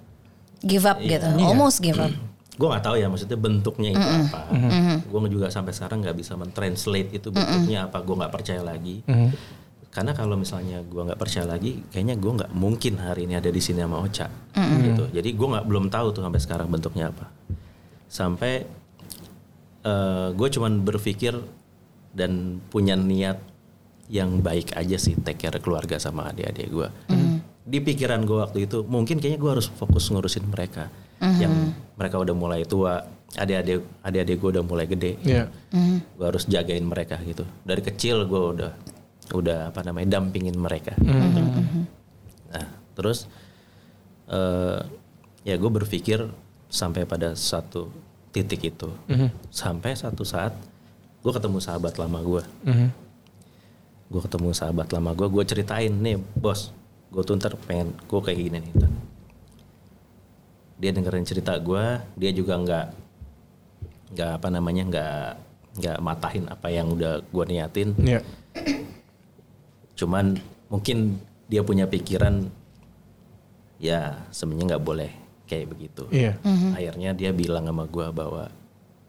[0.65, 1.29] Give up gitu.
[1.45, 2.09] Almost give up.
[2.55, 4.41] Gue nggak tahu ya maksudnya bentuknya itu apa.
[5.03, 7.99] Gue juga sampai sekarang nggak bisa mentranslate itu bentuknya apa.
[8.07, 9.03] Gue nggak percaya lagi.
[9.95, 13.63] Karena kalau misalnya gue nggak percaya lagi, kayaknya gue nggak mungkin hari ini ada di
[13.63, 14.27] sini sama Ocha.
[14.55, 15.11] Gitu.
[15.15, 17.31] Jadi gue nggak belum tahu tuh sampai sekarang bentuknya apa.
[18.07, 18.67] Sampai
[20.35, 21.35] gue cuman berpikir
[22.15, 23.43] dan punya niat
[24.07, 26.89] yang baik aja sih take care keluarga sama adik-adik gue.
[27.65, 32.35] Di pikiran gue waktu itu mungkin kayaknya gue harus fokus ngurusin mereka yang mereka udah
[32.35, 33.03] mulai tua,
[33.39, 35.19] adik-adik adik-adik gue udah mulai gede.
[35.23, 35.47] Iya.
[36.15, 37.47] Gue harus jagain mereka gitu.
[37.63, 38.73] Dari kecil gue udah
[39.33, 40.93] udah apa namanya dampingin mereka.
[42.51, 43.27] Nah terus
[44.31, 44.81] eh
[45.45, 46.25] ya gue berpikir
[46.73, 47.93] sampai pada satu
[48.35, 48.91] titik itu,
[49.55, 50.59] sampai satu saat
[51.23, 52.43] gue ketemu sahabat lama gue.
[52.67, 52.89] Mhm.
[54.11, 56.75] Gue ketemu sahabat lama gue, gue ceritain nih bos,
[57.15, 58.73] gue tuh ntar pengen gue kayak gini nih.
[60.75, 61.85] Ntar." Dia dengerin cerita gue,
[62.19, 62.87] dia juga nggak
[64.15, 65.27] nggak apa namanya nggak
[65.75, 67.95] nggak matahin apa yang udah gue niatin.
[67.99, 68.21] Iya.
[69.95, 70.39] Cuman
[70.71, 72.51] mungkin dia punya pikiran
[73.79, 75.11] ya sebenarnya nggak boleh
[75.45, 76.07] kayak begitu.
[76.11, 76.39] Iya.
[76.75, 78.49] Akhirnya dia bilang sama gua bahwa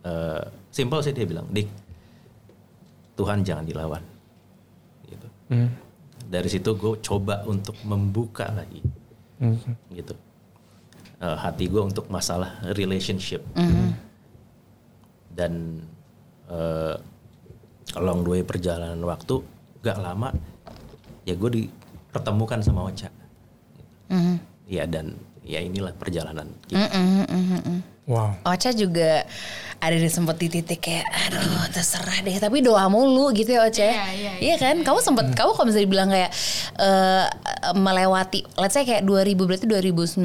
[0.05, 1.69] eh simple sih dia bilang, dik
[3.15, 4.03] Tuhan jangan dilawan.
[5.07, 5.27] Gitu.
[5.53, 5.69] Mhm.
[6.25, 8.81] Dari situ gue coba untuk membuka lagi,
[9.39, 9.93] Mhm.
[9.93, 10.13] gitu.
[11.25, 13.41] Eh, hati gue untuk masalah relationship.
[15.33, 15.81] Dan
[16.45, 16.95] eh
[17.97, 19.41] along the way perjalanan waktu
[19.81, 20.29] gak lama
[21.25, 23.09] ya gue dipertemukan sama Ocha.
[24.69, 26.77] Ya dan ya inilah perjalanan kita.
[28.05, 28.37] Wow.
[28.45, 29.25] Ocha juga
[29.81, 32.37] ada di sempet di titik kayak aduh terserah deh.
[32.37, 34.55] Tapi doa mulu gitu ya Ocha Iya, iya, iya.
[34.61, 34.85] Kan?
[34.85, 36.29] Kamu sempet kamu kalau bisa dibilang kayak
[36.77, 37.25] eh,
[37.73, 40.21] melewati let's say kayak 2000 berarti 2019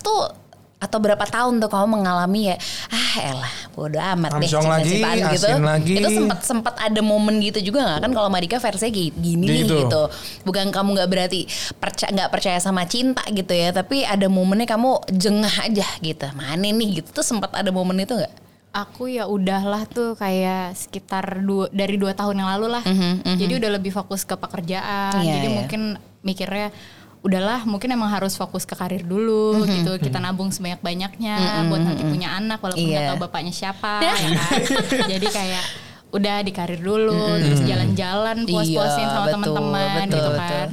[0.00, 0.49] tuh
[0.80, 2.56] atau berapa tahun tuh kamu mengalami ya
[2.88, 4.96] ah elah bodo amat deh lagi,
[5.36, 5.92] gitu lagi.
[5.94, 9.58] itu sempat sempat ada momen gitu juga nggak kan kalau Marika versinya gi- gini nih
[9.60, 9.76] Gitu.
[9.78, 10.02] gitu
[10.42, 11.40] bukan kamu nggak berarti
[11.76, 16.64] percaya nggak percaya sama cinta gitu ya tapi ada momennya kamu jengah aja gitu mana
[16.64, 18.32] nih gitu tuh sempat ada momen itu nggak
[18.70, 22.86] Aku ya udahlah tuh kayak sekitar dua, dari dua tahun yang lalu lah.
[23.26, 25.18] Jadi udah lebih fokus ke pekerjaan.
[25.18, 25.56] Iya, Jadi iya.
[25.58, 25.80] mungkin
[26.22, 26.70] mikirnya
[27.20, 30.00] udahlah mungkin emang harus fokus ke karir dulu gitu.
[30.00, 31.34] Kita nabung sebanyak-banyaknya
[31.68, 33.10] buat nanti punya anak walaupun nggak Iya.
[33.12, 34.60] tahu bapaknya siapa ya kan.
[35.04, 35.64] Jadi kayak
[36.10, 40.40] udah di karir dulu, terus jalan-jalan puas-puasin Iya, sama betul, teman-teman betul, gitu betul.
[40.40, 40.68] kan.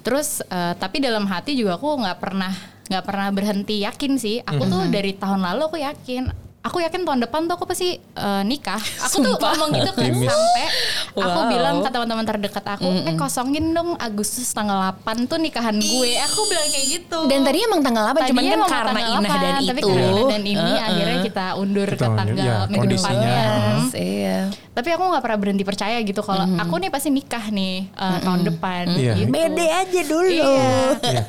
[0.00, 2.52] Terus eh, tapi dalam hati juga aku nggak pernah
[2.90, 4.40] nggak pernah berhenti yakin sih.
[4.42, 6.49] Aku tuh dari tahun lalu aku yakin.
[6.60, 8.76] Aku yakin tahun depan tuh aku pasti eh, nikah.
[9.00, 9.56] Aku tuh Sumpah.
[9.56, 10.66] ngomong gitu kan sampai
[11.10, 11.48] aku Wow.
[11.48, 16.10] bilang ke teman-teman terdekat aku, eh kosongin dong Agustus tanggal 8 tuh nikahan gue.
[16.20, 17.18] Aku bilang kayak gitu.
[17.26, 19.88] Dan tadi emang tanggal 8 cuman kan karena Inah 8, dan tapi itu.
[19.88, 20.84] karena Inah dan ini Heeh.
[20.84, 23.40] akhirnya kita undur Kita ke tanggal ya, minggu depannya.
[23.40, 24.38] Yes, iya.
[24.70, 28.40] Tapi aku nggak pernah berhenti percaya gitu kalau aku nih pasti nikah nih eh, tahun
[28.46, 28.84] depan.
[28.92, 29.12] Iya.
[29.16, 29.30] Gitu.
[29.32, 30.28] Bede aja dulu.
[30.28, 31.24] Iya.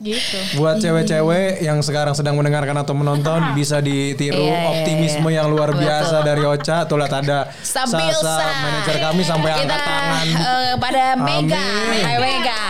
[0.00, 0.38] Gitu.
[0.56, 5.44] Buat cewek-cewek yang sekarang sedang mendengarkan atau menonton bisa ditiru Iya, iya, optimisme iya.
[5.44, 5.84] yang luar Betul.
[5.84, 6.76] biasa dari Ocha.
[6.84, 10.26] Tuh lihat ada Sambil Sasa, manajer kami sampai kita angkat tangan.
[10.26, 11.64] eh, pada Mega,
[12.16, 12.60] Mega.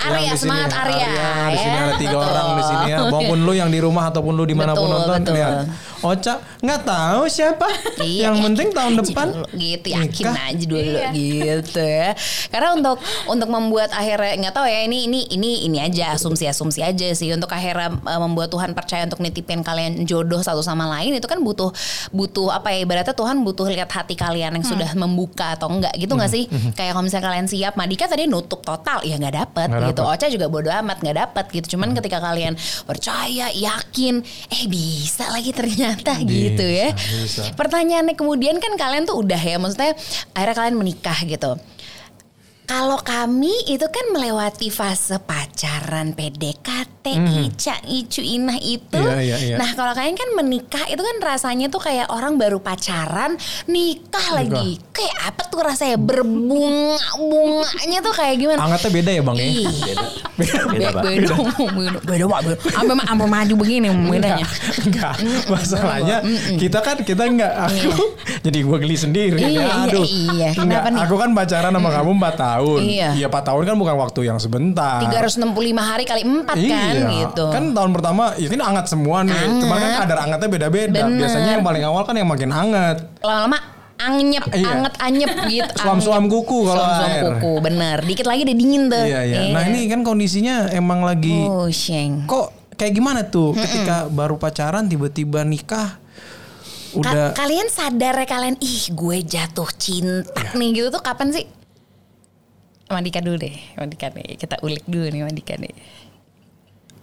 [0.00, 1.08] Arya semangat Arya.
[1.46, 1.82] Di sini ya.
[1.82, 2.28] ada tiga Betul.
[2.28, 2.98] orang di sini ya.
[3.06, 5.34] Maupun lu yang di rumah ataupun lu di mana pun Betul, nonton betul.
[5.34, 5.54] lihat.
[6.00, 7.68] Ocha nggak tahu siapa.
[8.00, 10.48] Iya, yang penting tahun depan dulu, gitu yakin nikah.
[10.48, 11.08] aja dulu Iya.
[11.12, 12.08] gitu ya
[12.48, 12.96] karena untuk
[13.28, 17.28] untuk membuat akhirnya nggak tahu ya ini ini ini ini aja asumsi asumsi aja sih
[17.30, 21.36] untuk akhirnya uh, membuat Tuhan percaya untuk nitipin kalian jodoh satu sama lain itu kan
[21.38, 21.68] butuh
[22.10, 26.16] butuh apa ya ibaratnya Tuhan butuh lihat hati kalian yang sudah membuka atau enggak gitu
[26.16, 29.89] nggak sih kayak kalau misalnya kalian siap Madika tadi nutup total ya nggak dapet gitu
[29.98, 30.12] dapet.
[30.14, 32.54] Ocha juga bodo amat nggak dapet gitu cuman ketika kalian
[32.86, 34.22] percaya yakin
[34.52, 37.50] eh bisa lagi ternyata gitu ya bisa.
[37.58, 39.92] Pertanyaannya kemudian kan kalian tuh udah ya, maksudnya
[40.32, 41.58] akhirnya kalian menikah gitu.
[42.70, 47.02] Kalau kami itu kan melewati fase pacaran, PDKT,
[47.42, 48.94] Ica, Icu, Inah itu.
[48.94, 49.58] Iya, iya, iya.
[49.58, 53.34] Nah kalau kalian kan menikah itu kan rasanya tuh kayak orang baru pacaran
[53.66, 54.78] nikah lagi.
[54.94, 58.62] Kayak apa tuh rasanya berbunga-bunganya tuh kayak gimana?
[58.62, 59.50] Angetnya beda ya bang ya.
[59.50, 59.50] Beda.
[59.50, 59.66] beda,
[60.38, 61.34] Beda, beda, beda,
[62.06, 62.54] beda, beda.
[62.70, 64.46] Sampai sampai maju begini bedanya.
[64.86, 65.18] Enggak,
[65.50, 66.22] masalahnya
[66.54, 68.14] kita kan kita enggak aku
[68.46, 69.42] jadi gue geli sendiri.
[69.42, 70.06] Iya, Ya, iya, aduh.
[70.06, 70.54] iya.
[70.54, 71.02] Enggak, Kenapa nih?
[71.02, 72.58] Aku kan pacaran sama kamu 4 tahun.
[72.78, 73.08] Iya.
[73.14, 75.00] Iya 4 tahun kan bukan waktu yang sebentar.
[75.02, 77.08] 365 hari kali 4 kan iya.
[77.24, 77.46] gitu.
[77.48, 79.32] Kan tahun pertama ya ini hangat semua nih.
[79.32, 79.60] Hangat.
[79.60, 81.00] Cuman kan kadar hangatnya beda-beda.
[81.06, 82.96] Biasanya yang paling awal kan yang makin hangat.
[83.20, 83.58] lama-lama
[84.00, 84.68] anyep, Iya.
[84.72, 85.72] anget anyep gitu.
[85.84, 87.22] Suam-suam kuku kalau Suam-suam air.
[87.36, 87.98] kuku, bener.
[88.00, 89.04] Dikit lagi udah dingin tuh.
[89.04, 89.38] Iya, iya.
[89.52, 92.24] Nah, ini kan kondisinya emang lagi Oh, sheng.
[92.24, 96.00] kok kayak gimana tuh ketika baru pacaran tiba-tiba nikah
[96.90, 100.56] Ka- udah kalian sadar ya kalian ih gue jatuh cinta Iya.
[100.56, 101.44] nih gitu tuh kapan sih?
[102.92, 105.70] Mandika dulu deh, Mandika nih kita ulik dulu nih Mandika nih.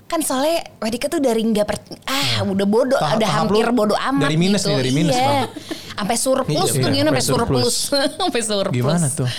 [0.04, 3.95] Kan soalnya Mandika tuh dari nggak per, ah udah bodoh, Tahap- udah tahap hampir bodoh
[3.97, 4.69] amat dari minus gitu.
[4.69, 5.47] nih, dari minus, iya.
[5.93, 7.76] Sampai surplus Iya, tuh iya, gimana sampai surplus.
[8.19, 8.76] sampai surplus.
[8.76, 9.30] gimana tuh?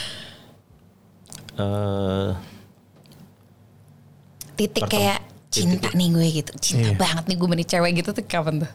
[1.54, 2.28] Eh,
[4.54, 6.52] Titik Pertem- kayak cinta nih gue gitu.
[6.58, 6.98] Cinta Iya.
[6.98, 8.72] banget nih gue sama nih cewek gitu tuh kapan tuh?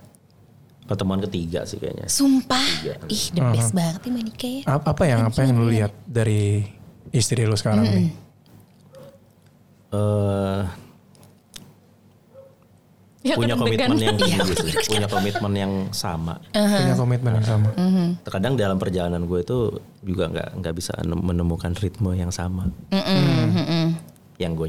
[0.84, 2.08] pertemuan ketiga sih kayaknya.
[2.08, 2.60] Sumpah.
[2.60, 2.94] Tiga.
[3.08, 4.62] Ih, the best banget nih Manika ya.
[4.66, 6.60] A- apa yang apa yang lu lihat dari
[7.14, 8.10] istri lu sekarang nih?
[9.90, 10.62] Eh,
[13.24, 14.04] Ya, punya kan komitmen deg-degan.
[14.04, 16.44] yang tinggi sih, punya komitmen yang sama.
[16.52, 17.70] Punya komitmen yang sama.
[18.20, 19.58] Terkadang dalam perjalanan gue itu
[20.04, 22.68] juga nggak nggak bisa nem- menemukan ritme yang sama.
[24.36, 24.68] Yang gue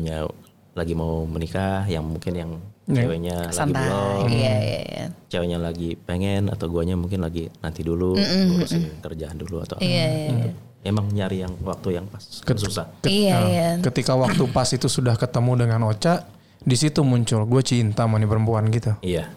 [0.71, 2.51] lagi mau menikah, yang mungkin yang
[2.85, 3.01] Ya.
[3.01, 3.81] ceweknya lagi Santai.
[3.81, 5.05] belum, Iya, iya, iya.
[5.27, 9.83] ceweknya lagi pengen atau guanya mungkin lagi nanti dulu ngurusin kerjaan dulu atau apa.
[9.83, 10.51] Iya, iya.
[10.85, 12.87] Emang nyari yang waktu yang pas Ket- susah.
[13.01, 13.68] ket- Iya, nah, iya.
[13.81, 16.29] Ketika waktu pas itu sudah ketemu dengan Ocha,
[16.61, 18.92] di situ muncul gue cinta sama nih perempuan gitu.
[19.01, 19.33] Iya.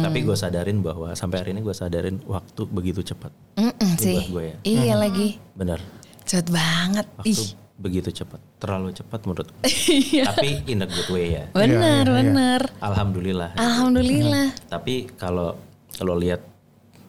[0.00, 3.34] Tapi gue sadarin bahwa sampai hari ini gue sadarin waktu begitu cepat.
[3.58, 4.30] Mm-mm, sih.
[4.30, 4.56] gue ya.
[4.62, 5.38] Iya lagi.
[5.52, 5.82] Bener.
[6.22, 7.06] Cepet banget.
[7.18, 7.50] Waktu Ih.
[7.74, 9.50] begitu cepat, terlalu cepat menurut.
[9.50, 9.66] gue.
[10.14, 10.30] Iya.
[10.30, 11.44] Tapi in a good way ya.
[11.50, 12.14] Bener, iya, iya.
[12.22, 12.60] bener.
[12.78, 13.50] Alhamdulillah.
[13.54, 14.46] Alhamdulillah.
[14.70, 15.58] Tapi kalau
[15.90, 16.42] kalau lihat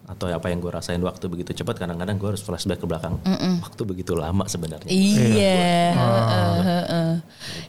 [0.05, 3.17] atau apa yang gue rasain waktu begitu cepat, kadang-kadang gue harus flashback ke belakang.
[3.61, 4.89] Waktu begitu lama sebenarnya.
[4.89, 5.65] Iya.
[5.95, 7.11] heeh, heeh.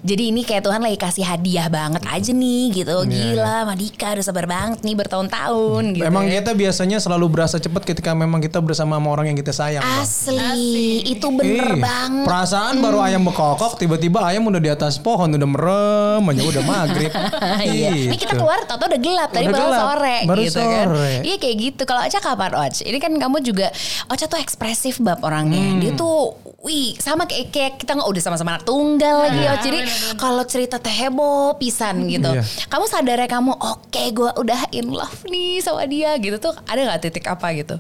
[0.05, 2.97] Jadi ini kayak Tuhan lagi kasih hadiah banget aja nih gitu.
[3.07, 6.05] Gila, Madika udah sabar banget nih bertahun-tahun gitu.
[6.05, 9.83] Emang kita biasanya selalu berasa cepat ketika memang kita bersama sama orang yang kita sayang.
[9.85, 10.03] Bang.
[10.05, 12.25] Asli, itu bener Ih, banget.
[12.25, 17.13] Perasaan baru ayam bekokok, tiba-tiba ayam udah di atas pohon, udah merem, aja udah maghrib.
[17.67, 18.13] Iya.
[18.13, 20.87] Ini kita keluar tau udah gelap tadi Udah baru gelap, sore baru gitu kan.
[20.87, 21.13] sore.
[21.27, 21.83] Iya kayak gitu.
[21.83, 22.83] Kalau Ocha kapan Ocha?
[22.83, 23.71] Ini kan kamu juga
[24.11, 25.63] Ocha tuh ekspresif bab orangnya.
[25.63, 25.79] Hmm.
[25.79, 26.35] Dia tuh
[26.67, 29.63] wih sama kayak, kayak kita nggak udah sama-sama anak tunggal lagi Iya, Ocha.
[29.71, 29.79] Jadi
[30.19, 32.31] kalau cerita teh heboh pisan gitu.
[32.35, 32.43] Iya.
[32.67, 36.83] Kamu sadar ya kamu oke gue udah in love nih sama dia gitu tuh ada
[36.83, 37.79] nggak titik apa gitu?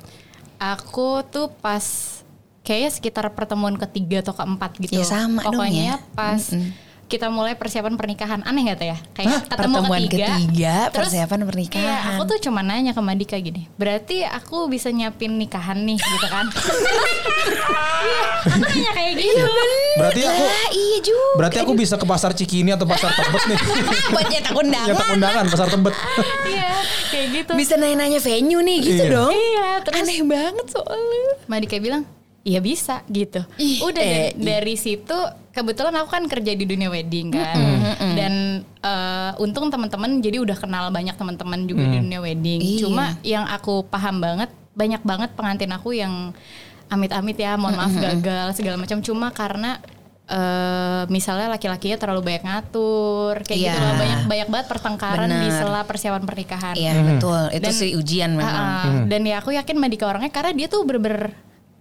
[0.57, 1.83] Aku tuh pas
[2.67, 4.99] kayaknya sekitar pertemuan ketiga atau keempat gitu.
[4.99, 6.15] Ya, sama dong Pokoknya ya.
[6.15, 6.43] pas
[7.07, 8.43] kita mulai persiapan pernikahan.
[8.43, 8.99] Aneh gak tuh ya?
[9.13, 9.41] Kayak Hah?
[9.47, 11.87] ketemu Pertemuan ketiga, ketiga, terus persiapan pernikahan.
[11.87, 13.71] Iya, aku tuh cuma nanya ke Madika gini.
[13.75, 16.47] Berarti aku bisa nyiapin nikahan nih gitu kan.
[16.47, 19.47] Iya, aku nanya kayak gitu.
[19.97, 21.29] Berarti aku Ah, iya juga.
[21.37, 23.59] berarti aku bisa ke pasar Cikini atau pasar Tebet nih.
[24.13, 24.87] buat nyetak undangan.
[24.91, 25.95] Nyetak undangan pasar Tebet.
[26.47, 26.71] Iya,
[27.09, 27.51] kayak gitu.
[27.55, 29.13] Bisa nanya-nanya venue nih gitu Iya.
[29.13, 29.33] dong.
[29.33, 31.31] Iya, terus Aneh banget soalnya.
[31.47, 32.03] Madika bilang,
[32.47, 33.43] Iya bisa gitu.
[33.59, 35.19] Ih, Udah eh, dari, dari situ
[35.51, 37.59] kebetulan aku kan kerja di dunia wedding kan.
[38.15, 42.61] Dan eh, untung teman-teman jadi udah kenal banyak teman-teman juga di dunia wedding.
[42.63, 42.81] Iya.
[42.87, 46.31] Cuma yang aku paham banget banyak banget pengantin aku yang
[46.87, 49.83] amit-amit ya, mohon maaf gagal segala macam cuma karena
[50.27, 53.71] eh misalnya laki-lakinya terlalu banyak ngatur kayak Iya.
[53.71, 55.55] gitu lah banyak banyak banget pertengkaran di Benar.
[55.57, 56.75] sela persiapan pernikahan.
[56.75, 57.43] Iya betul.
[57.55, 58.55] Itu Dan- sih ujian memang.
[58.55, 59.07] Ah.
[59.07, 61.31] Dan ya aku yakin Madika orangnya karena dia tuh bener-bener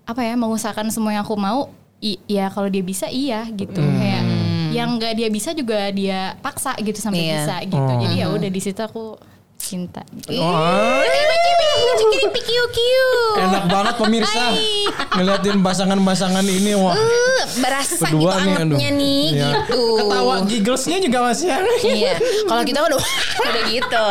[0.06, 1.68] apa ya mengusahakan semua yang aku mau.
[1.98, 4.24] I- ya kalau dia bisa iya gitu kayak
[4.70, 7.36] yang nggak dia bisa juga dia paksa gitu sampai Iya.
[7.40, 7.92] bisa gitu.
[8.04, 9.16] Jadi ya udah di situ aku
[9.58, 10.02] cinta.
[10.30, 11.02] Oh,
[13.36, 14.44] enak banget pemirsa
[15.14, 16.94] ngeliatin pasangan-pasangan ini wah.
[16.94, 18.78] Uh, berasa Berdua gitu nih, aduh.
[18.78, 19.84] nih gitu.
[19.98, 21.80] Ketawa gigglesnya juga masih aneh.
[21.84, 22.14] Iya,
[22.46, 23.00] kalau kita udah
[23.42, 24.06] udah gitu.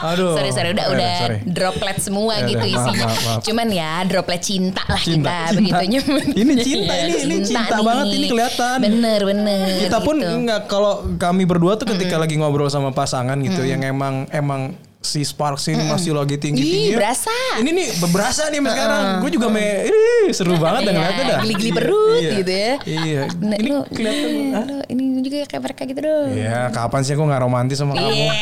[0.00, 0.32] Aduh.
[0.38, 1.36] Sorry sorry udah Eh, udah sorry.
[1.44, 3.04] droplet semua Ya gitu udah, maaf, isinya.
[3.04, 3.40] maaf, maaf.
[3.42, 5.56] Cuman ya droplet cinta lah Cinta, kita cinta.
[5.56, 6.24] begitu nyebut.
[6.32, 8.76] Ini cinta, ini- ini cinta banget, ini kelihatan.
[8.80, 9.66] Bener bener.
[9.80, 10.34] Kita pun gitu.
[10.40, 14.67] nggak kalau kami berdua tuh ketika lagi ngobrol sama pasangan gitu yang emang emang
[14.98, 16.92] si Sparks ini masih lagi tinggi tinggi.
[16.92, 17.30] Berasa.
[17.62, 19.04] Ini nih berasa nih Mas, sekarang.
[19.22, 21.38] Gue juga me, ih, seru banget dan Iya, ngeliatnya dah.
[21.46, 22.32] geli-geli perut Iya.
[22.34, 22.72] gitu ya.
[22.82, 23.22] Iya.
[23.38, 24.28] Nah, ini lu, kelihatan.
[24.66, 26.28] lu, ini juga kayak mereka gitu dong.
[26.34, 28.10] Iya, kapan sih aku nggak romantis sama kamu?
[28.10, 28.32] Iya,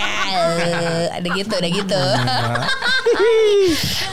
[1.13, 2.01] ada gitu, ada gitu.
[2.25, 2.65] Nah,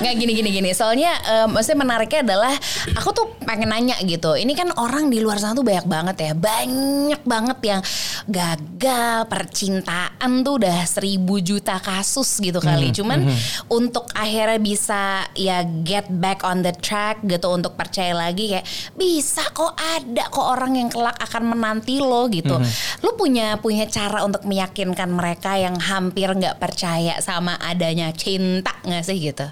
[0.03, 0.69] Nggak gini gini gini.
[0.71, 2.53] Soalnya eh, maksudnya menariknya adalah
[2.93, 4.35] aku tuh pengen nanya gitu.
[4.35, 7.81] Ini kan orang di luar sana tuh banyak banget ya, banyak banget yang
[8.27, 12.89] gagal percintaan tuh udah seribu juta kasus gitu kali.
[12.89, 13.25] Cuman
[13.67, 18.65] untuk akhirnya bisa ya get back on the track gitu untuk percaya lagi kayak
[18.95, 22.57] bisa kok ada kok orang yang kelak akan menanti lo gitu.
[23.03, 29.03] Lu punya punya cara untuk meyakinkan mereka yang hampir nggak percaya sama adanya cinta nggak
[29.03, 29.45] sih gitu?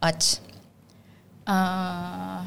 [0.00, 0.22] Och.
[1.44, 2.38] Eh,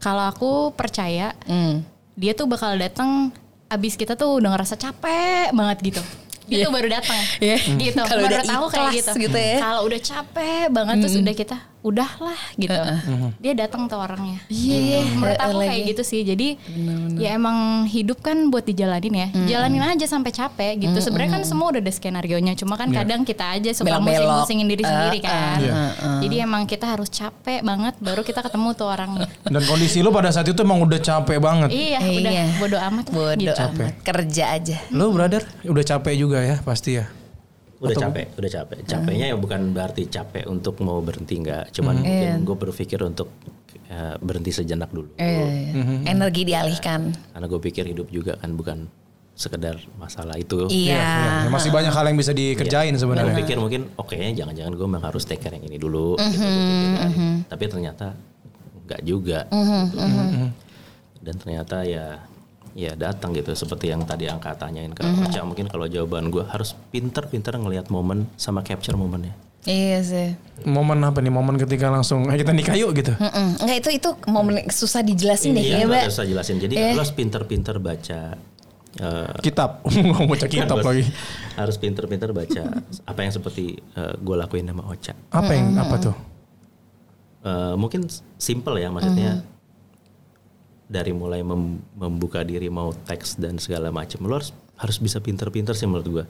[0.00, 1.84] kalau aku percaya Hmm.
[2.16, 3.28] dia tuh bakal datang
[3.68, 6.02] abis kita tuh udah ngerasa capek banget gitu.
[6.48, 7.56] Dia tuh baru datang, Iya.
[7.76, 8.00] gitu.
[8.00, 9.10] Kalau udah aku kayak gitu.
[9.20, 9.56] gitu ya.
[9.60, 11.56] Kalau udah capek banget terus udah kita,
[11.88, 12.82] udahlah gitu.
[13.38, 14.38] Dia datang tuh orangnya.
[14.48, 15.16] Iya, Gitu.
[15.18, 16.20] Menurut aku kayak gitu sih.
[16.22, 16.48] Jadi
[17.16, 19.28] ya emang hidup kan buat dijalanin ya.
[19.48, 20.98] Jalanin aja sampai capek gitu.
[21.00, 22.52] Sebenarnya kan semua udah ada skenario nya.
[22.52, 25.58] Cuma kan kadang kita aja suka musing-musingin diri sendiri kan.
[25.58, 25.74] Iya.
[26.22, 29.28] Jadi emang kita harus capek banget baru kita ketemu tuh orangnya.
[29.44, 31.68] Dan kondisi lu pada saat itu emang udah capek banget.
[31.70, 32.44] Iya, udah Iya.
[32.58, 33.62] bodo amat lah Bodoh gitu.
[33.72, 33.92] amat.
[34.02, 34.76] Kerja aja.
[34.90, 37.06] Lu brother udah capek juga ya pasti ya.
[37.78, 38.78] Udah capek, udah capek.
[38.84, 41.70] Capeknya ya bukan berarti capek untuk mau berhenti nggak.
[41.70, 43.30] Cuman mungkin gue berpikir untuk
[43.86, 45.14] eh, berhenti sejenak dulu.
[45.14, 45.70] Eh,
[46.04, 47.14] Energi dialihkan.
[47.32, 48.90] Karena gue pikir hidup juga kan bukan
[49.38, 50.66] sekedar masalah itu.
[50.66, 51.46] Iya.
[51.46, 53.38] Ya, masih banyak hal yang bisa dikerjain Gue sebenarnya.
[53.38, 56.18] pikir mungkin oke jangan-jangan gue memang harus take care yang ini dulu.
[56.18, 57.10] gitu, gua pikir kan.
[57.46, 58.06] Tapi ternyata
[58.90, 59.46] nggak juga.
[59.46, 60.50] gitu.
[61.22, 62.18] Dan ternyata ya
[62.78, 66.78] ya datang gitu seperti yang tadi angka tanyain ke Ocha mungkin kalau jawaban gue harus
[66.88, 69.34] pinter-pinter ngelihat momen sama capture momennya
[69.66, 70.28] Iya sih.
[70.64, 71.28] Momen apa nih?
[71.28, 73.12] Momen ketika langsung eh, kita nikah yuk gitu.
[73.12, 73.58] Mm-mm.
[73.58, 76.12] Enggak itu itu momen susah dijelasin deh Iya, ya, nggak Mbak.
[76.14, 76.56] usah jelasin.
[76.56, 76.94] Jadi Eh.
[76.94, 78.38] harus pinter-pinter baca.
[78.96, 79.82] eh, Kitab.
[80.08, 81.04] Mau baca kitab harus, lagi.
[81.54, 82.62] harus pinter-pinter baca
[83.04, 83.76] apa yang seperti
[84.16, 85.12] gue lakuin sama Ocha.
[85.28, 86.14] Apa yang apa tuh?
[87.38, 89.42] Eh, mungkin simple ya maksudnya
[90.88, 95.76] dari mulai mem- membuka diri mau teks dan segala macam lo harus harus bisa pinter-pinter
[95.76, 96.24] sih menurut gue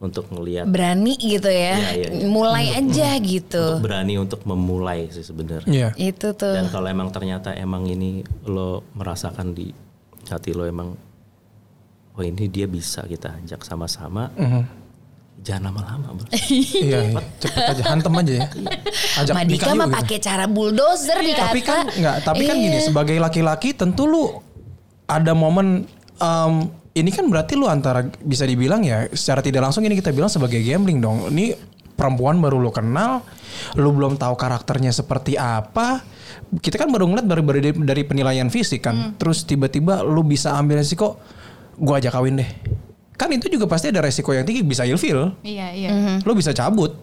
[0.00, 1.76] untuk ngelihat Berani gitu ya.
[1.76, 2.24] Iya, iya, iya.
[2.28, 3.60] Mulai aja gitu.
[3.60, 5.68] untuk berani untuk memulai sih sebenarnya.
[5.68, 5.88] Iya.
[5.96, 6.56] Itu tuh.
[6.56, 9.68] Dan kalau emang ternyata emang ini lo merasakan di
[10.24, 10.96] hati lo emang
[12.16, 14.32] oh ini dia bisa kita ajak sama-sama.
[15.40, 16.26] Jangan lama-lama, Bro.
[16.84, 17.20] Iya, iya.
[17.40, 18.46] cepet aja hantem aja ya.
[19.24, 19.96] Ajak Madika mah gitu.
[19.96, 21.48] pakai cara bulldozer dikata.
[21.48, 22.86] Tapi kan nggak, tapi kan gini Iya.
[22.92, 24.28] sebagai laki-laki tentu lu
[25.08, 25.88] ada momen
[26.20, 26.52] em,
[26.92, 30.60] ini kan berarti lu antara bisa dibilang ya secara tidak langsung ini kita bilang sebagai
[30.60, 31.32] gambling dong.
[31.32, 31.56] Ini
[31.96, 33.24] perempuan baru lu kenal,
[33.80, 36.04] lu belum tahu karakternya seperti apa.
[36.50, 39.16] Kita kan baru ngeliat baru, baru dari, dari penilaian fisik kan.
[39.16, 41.16] Terus tiba-tiba lu bisa ambil resiko
[41.80, 42.50] gua ajak kawin deh.
[43.20, 45.36] Kan itu juga pasti ada resiko yang tinggi bisa ilfil.
[45.44, 45.90] Iya, iya.
[46.24, 46.96] Lu bisa cabut.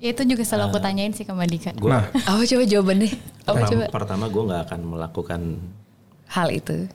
[0.00, 1.70] Ya, Itu juga selalu aku tanyain sih ke Mbak Dika.
[1.76, 3.10] Gua Nah, Apa coba jawabannya?
[3.44, 3.84] Apa pertama, coba?
[3.92, 5.40] pertama gue nggak akan melakukan
[6.26, 6.88] Hal itu.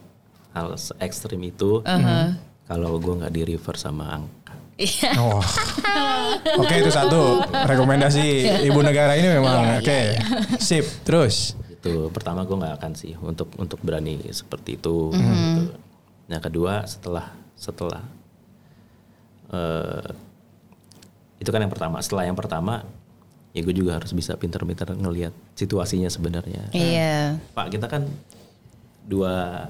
[0.49, 1.85] hal ekstrim itu
[2.65, 4.57] kalau gue nggak di refer sama angka.
[4.75, 5.13] Iya.
[5.21, 5.38] Oh.
[6.62, 8.25] Oke itu satu rekomendasi
[8.65, 9.99] ibu negara ini memang oke
[10.57, 15.13] sip terus Itu pertama gue nggak akan sih untuk untuk berani seperti itu.
[15.13, 15.63] gitu.
[16.27, 18.01] Yang kedua setelah setelah
[19.49, 20.09] eh
[21.39, 21.97] itu kan yang pertama.
[22.03, 22.84] Setelah yang pertama
[23.49, 26.69] ya gue juga harus bisa pinter-pinter ngelihat situasinya sebenarnya.
[26.76, 27.41] Iya.
[27.55, 28.05] Pak kita kan
[29.09, 29.65] dua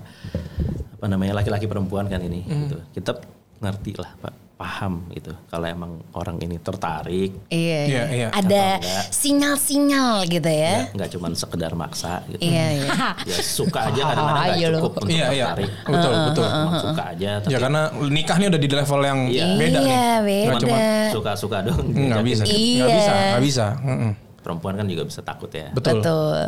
[0.99, 2.75] apa namanya laki-laki perempuan kan ini gitu.
[2.91, 3.15] Kita
[3.63, 5.31] ngerti lah Pak, paham gitu.
[5.47, 8.27] Kalau emang orang ini tertarik Iya, Iya, iya.
[8.29, 8.43] Ada
[8.75, 9.03] Atau enggak.
[9.09, 10.73] sinyal-sinyal gitu ya.
[10.75, 12.43] ya nggak cuman sekedar maksa gitu.
[12.43, 12.89] Iya, iya.
[13.29, 14.79] Ya suka aja kadang-kadang nggak Iya loh.
[14.81, 15.45] cukup untuk Iya, iya.
[15.47, 15.71] tertarik.
[15.85, 16.47] Betul, betul.
[16.49, 19.45] Emang suka aja tapi ya karena nikah nih udah di level yang Iya.
[19.55, 20.59] beda nih Iya, Nggak beda.
[20.59, 20.77] cuma
[21.09, 21.79] suka-suka dong.
[21.87, 22.77] nggak bisa Iya.
[22.77, 24.11] nggak bisa nggak bisa Mm-mm.
[24.39, 25.71] Perempuan kan juga bisa takut ya.
[25.71, 26.39] betul Betul.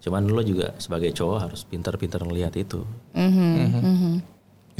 [0.00, 2.86] Cuman lo juga sebagai cowok harus pintar-pintar ngelihat itu.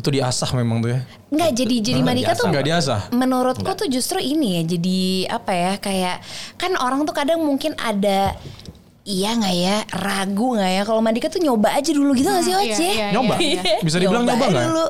[0.00, 1.00] Itu diasah memang tuh ya.
[1.28, 3.00] Enggak jadi jadi Madika tuh nggak diasah?
[3.12, 4.98] menurutku tuh justru ini ya jadi
[5.28, 6.16] apa ya kayak
[6.56, 8.34] kan orang tuh kadang mungkin ada
[9.02, 12.52] iya nggak ya ragu nggak ya kalau Madika tuh nyoba aja dulu gitu nggak sih
[12.52, 12.84] Iya, Oce?
[12.86, 13.34] iya, Nyoba?
[13.40, 13.62] iya.
[13.80, 14.64] Bisa dibilang nyoba nggak?
[14.66, 14.86] dulu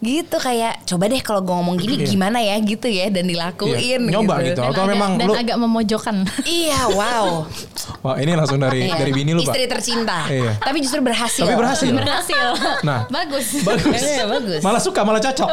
[0.00, 2.06] gitu kayak coba deh kalau gue ngomong gini Iya.
[2.06, 4.58] gimana ya gitu ya dan dilakuin Iya, nyoba gitu.
[4.58, 6.16] Dan Atau agak- memang dan lu agak memojokkan.
[6.42, 7.44] iya wow
[8.02, 8.96] wah ini langsung dari Iya.
[8.96, 10.56] dari bini lu pak istri tercinta Iya.
[10.56, 12.46] tapi justru berhasil tapi berhasil Berhasil.
[12.80, 13.04] Nah.
[13.08, 13.60] bagus.
[13.60, 14.60] bagus Iya, bagus.
[14.60, 15.48] malah suka malah cocok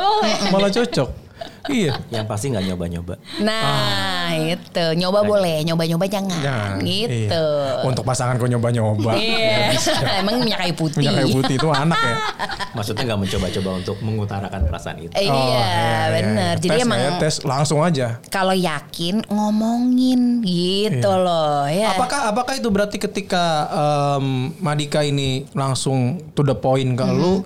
[0.48, 1.27] malah cocok
[1.70, 3.14] iya Yang pasti nggak nyoba-nyoba.
[3.40, 6.78] nah itu nyoba boleh nyoba nyoba jangan, Jangan.
[6.82, 7.84] gitu Iya.
[7.84, 9.12] Untuk pasangan kok nyoba-nyoba.
[9.14, 9.74] Iya.
[10.22, 12.16] emang minyak kayu putih Minyak kayu putih itu anak ya.
[12.78, 15.14] Maksudnya nggak mencoba-coba untuk mengutarakan perasaan itu.
[15.14, 15.70] iya,
[16.12, 16.54] benar.
[16.58, 17.12] Jadi tes emang ya?
[17.18, 18.20] tes langsung aja.
[18.28, 21.24] kalau yakin ngomongin gitu Iya.
[21.24, 21.94] loh ya.
[21.94, 24.26] Apakah apakah itu berarti ketika em,
[24.58, 25.98] Madika ini langsung
[26.32, 27.42] to the point ke lu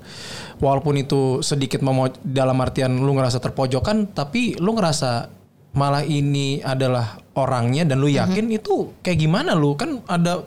[0.62, 5.28] walaupun itu sedikit memo dalam artian lu ngerasa terpojokan tapi lu ngerasa
[5.74, 10.44] malah ini adalah orangnya dan lu yakin itu kayak gimana lu kan ada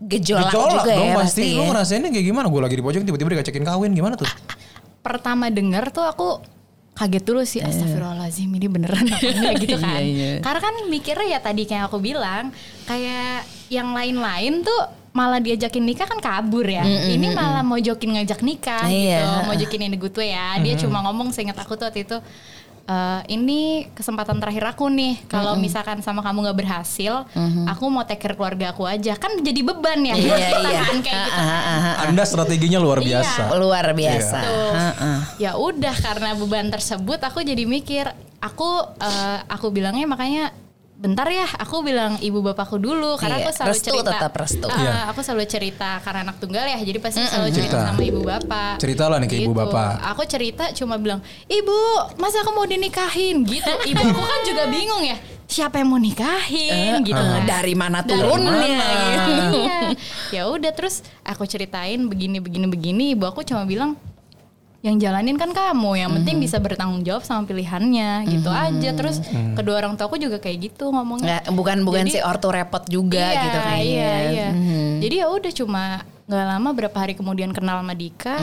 [0.00, 1.40] gejolak, gejolak juga dong ya pasti.
[1.42, 1.68] pasti Lu ya.
[1.68, 2.46] ngerasainnya kayak gimana?
[2.48, 4.28] Gue lagi di pojok tiba-tiba dikacekin kawin gimana tuh?
[5.04, 6.40] Pertama dengar tuh aku
[6.96, 10.00] kaget dulu sih astagfirullahaladzim ini beneran apa enggak gitu kan.
[10.00, 10.30] Iya, iya.
[10.40, 12.52] Karena kan mikirnya ya tadi kayak aku bilang
[12.88, 16.86] kayak yang lain-lain tuh malah diajakin nikah kan kabur ya.
[16.86, 19.18] Ini malah mau jokin ngajak nikah Iya.
[19.20, 19.36] gitu.
[19.44, 20.58] Mau jokin ini gue ya.
[20.58, 22.18] Dia cuma ngomong seingat aku tuh waktu itu
[22.86, 25.22] "Eh, ini kesempatan terakhir aku nih.
[25.26, 27.22] Kalau misalkan sama kamu nggak berhasil,
[27.66, 29.14] aku mau take care keluarga aku aja.
[29.14, 30.14] Kan jadi beban ya.
[30.14, 30.80] Iya, iya.
[30.82, 31.38] kan kayak gitu.
[31.38, 31.94] Ah, ah, ah.
[32.06, 33.22] Anda strateginya luar Iya.
[33.22, 33.42] biasa.
[33.56, 34.38] Luar biasa.
[34.42, 35.18] Heeh.
[35.38, 38.06] ya udah karena beban tersebut aku jadi mikir
[38.38, 40.44] aku eh, aku bilangnya makanya
[41.00, 44.66] bentar ya aku bilang ibu bapakku dulu karena Iya, aku selalu restu cerita tetap restu.
[44.66, 44.92] Ah, Iya.
[45.08, 47.88] aku selalu cerita karena anak tunggal ya jadi pasti selalu cerita Cerita.
[47.88, 48.82] sama ibu bapak Gitu.
[48.84, 49.92] Cerita lah nih ke ibu bapak.
[50.04, 51.76] aku cerita cuma bilang ibu
[52.14, 57.00] masa aku mau dinikahin gitu ibu aku kan juga bingung ya siapa yang mau nikahin
[57.00, 57.48] gitu Eh, kan.
[57.48, 58.60] dari mana turunnya
[59.16, 59.32] gitu.
[59.58, 59.80] Iya.
[60.30, 63.96] ya udah terus aku ceritain begini begini begini ibu aku cuma bilang
[64.80, 68.90] yang jalanin kan kamu yang penting bisa bertanggung jawab sama pilihannya gitu aja.
[68.96, 69.20] Terus
[69.52, 71.44] kedua orang tuaku juga kayak gitu ngomongnya.
[71.44, 73.84] Nggak, bukan bukan Jadi- si ortu repot juga iya, gitu kayaknya.
[73.84, 74.48] iya iya.
[74.50, 74.92] Mhm.
[75.00, 75.84] jadi ya udah cuma
[76.30, 78.38] nggak lama berapa hari kemudian kenal sama Dika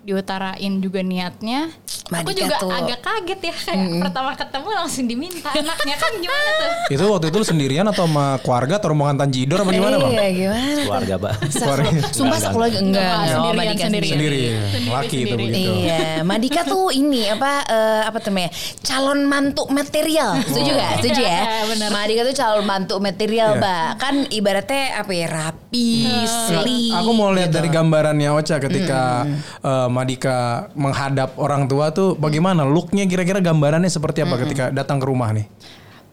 [0.00, 1.70] diutarain juga niatnya
[2.10, 6.50] Mbak aku juga tuh- agak kaget ya kayak pertama ketemu langsung diminta anaknya kan gimana
[6.52, 10.10] tuh Itu waktu itu lu sendirian atau sama keluarga atau rombongan Tanjidor apa gimana bang?
[10.10, 10.74] Iya gimana?
[10.82, 11.32] Keluarga, Pak.
[11.54, 11.88] Keluarga.
[12.10, 13.30] Sumpah sekeluarga enggak, Enggak, enggak.
[13.30, 14.10] sendirian, Oh, Madika sendirian.
[14.10, 15.44] Sendiri, Sendiri, laki itu sendiri.
[15.46, 15.70] begitu.
[15.80, 18.50] Iya, Madika tuh ini apa eh, apa namanya?
[18.82, 20.30] Calon mantu material.
[20.42, 20.92] Setuju gak?
[20.98, 21.40] Setuju ya?
[21.68, 21.88] Bener.
[21.90, 23.60] Madika tuh calon mantu material, Iya.
[23.60, 23.88] Mbak.
[23.96, 25.26] Kan ibaratnya apa ya?
[25.30, 25.90] Rapi,
[26.26, 26.90] sleek.
[26.96, 27.60] Aku mau lihat gitu.
[27.60, 29.28] dari gambarannya Ocha ketika
[29.60, 35.06] eh, Madika menghadap orang tua tuh bagaimana looknya kira-kira gambarannya seperti apa ketika datang ke
[35.06, 35.46] rumah nih?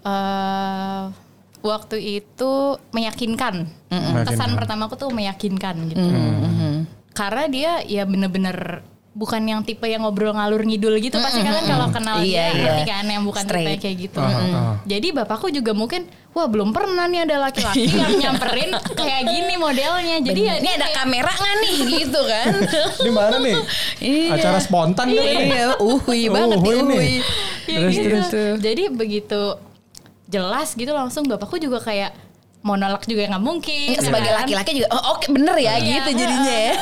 [0.08, 1.04] eh
[1.64, 2.52] waktu itu
[2.96, 3.68] meyakinkan.
[3.92, 4.50] Kesan Meyakinkan.
[4.56, 6.08] pertama aku tuh meyakinkan gitu.
[7.12, 8.86] Karena dia ya bener-bener
[9.18, 12.50] bukan yang tipe yang ngobrol ngalur ngidul gitu pasti kalian kalau kenal Iya, dia iya.
[12.54, 13.80] ngerti kan yang bukan tipe Straight.
[13.82, 14.20] kayak gitu.
[14.20, 14.30] Mm.
[14.30, 14.62] aha.
[14.86, 20.22] Jadi bapakku juga mungkin wah belum pernah nih ada laki-laki yang nyamperin kayak gini modelnya.
[20.22, 22.48] Jadi ya ini ada kayak- kamera nggak nih gitu kan?
[22.96, 23.56] Di mana nih?
[23.98, 24.32] Iya.
[24.38, 25.18] Acara spontan ini?
[25.50, 27.10] Iya, uhui banget Uhui uhui.
[27.66, 28.06] Ya Terus, gitu.
[28.06, 28.28] terus.
[28.62, 29.42] Jadi begitu
[30.28, 32.14] jelas gitu langsung bapakku juga kayak
[32.68, 33.96] mau nolak juga nggak mungkin.
[33.98, 34.44] Sebagai kan?
[34.44, 36.04] laki-laki juga oh, oke bener ya Iya.
[36.04, 36.74] gitu jadinya ya.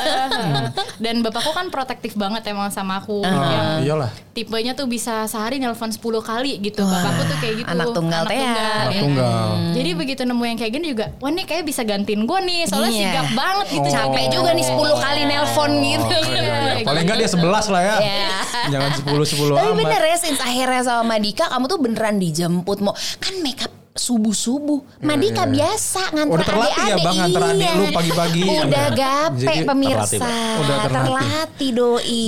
[0.98, 3.22] Dan bapakku kan protektif banget emang sama aku.
[3.22, 4.10] Ah, Yang iyalah.
[4.32, 6.82] tipenya tuh bisa sehari nelpon 10 kali gitu.
[6.82, 7.68] Bapakku tuh kayak gitu.
[7.68, 8.50] anak tunggal teh ya.
[8.82, 9.00] Anak ya.
[9.00, 9.46] tunggal.
[9.72, 12.90] Jadi begitu nemu yang kayak gini juga, wah nih kayak bisa gantiin gue nih, soalnya
[12.90, 13.00] Iya.
[13.06, 13.88] sigap banget gitu.
[13.88, 16.16] Capek juga nih 10 kali nelpon gitu.
[16.16, 16.54] Oh, iya, iya.
[16.74, 17.96] Kayak Paling enggak dia 11 lah ya.
[17.98, 18.28] Iya.
[18.68, 19.78] Jangan 10 10 Tapi amat.
[19.78, 25.00] bener ya since akhirnya sama Madika kamu tuh beneran dijemput mau kan makeup subuh-subuh.
[25.00, 27.04] Madika biasa nganter Udah terlatih ya, adik-adik.
[27.04, 28.40] Bang, nganter adik lu pagi-pagi.
[28.46, 28.86] Udah Iya.
[28.92, 30.04] gape Jadi pemirsa.
[30.06, 30.60] terlatih.
[30.60, 31.04] Udah terlatih.
[31.06, 32.24] terlatih doi.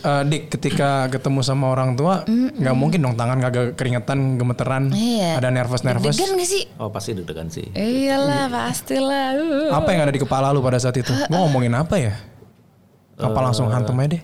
[0.00, 5.38] Eh, Dik, ketika ketemu sama orang tua, nggak mungkin dong tangan kagak keringetan, gemeteran, Iya.
[5.38, 6.16] ada nervous-nervous.
[6.16, 6.62] Deg-degan gak sih?
[6.76, 7.66] Oh pasti deg-degan sih.
[7.72, 9.28] Iyalah pastilah.
[9.36, 9.70] Uh.
[9.70, 11.12] Apa yang ada di kepala lu pada saat itu?
[11.28, 12.14] Gua ngomongin apa ya?
[13.20, 14.22] Apa langsung hantem aja deh?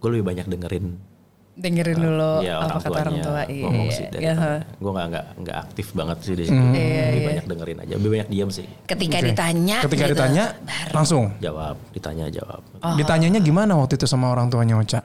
[0.00, 1.13] Gue lebih banyak dengerin
[1.54, 3.42] Dengerin dulu ya apa orang kata orang tua.
[3.46, 3.94] ngomong Iya.
[3.94, 4.10] sih Iya.
[4.10, 4.26] dari
[4.74, 8.28] gue nggak nggak nggak aktif banget sih di situ lebih banyak dengerin aja lebih banyak
[8.28, 9.26] diam sih Ketika Oke.
[9.28, 10.92] ditanya Ketika gitu, ditanya, baru.
[10.92, 11.24] langsung.
[11.38, 12.94] jawab ditanya jawab Oh.
[12.94, 15.00] Ditanyanya gimana waktu itu sama orang tuanya Ocha?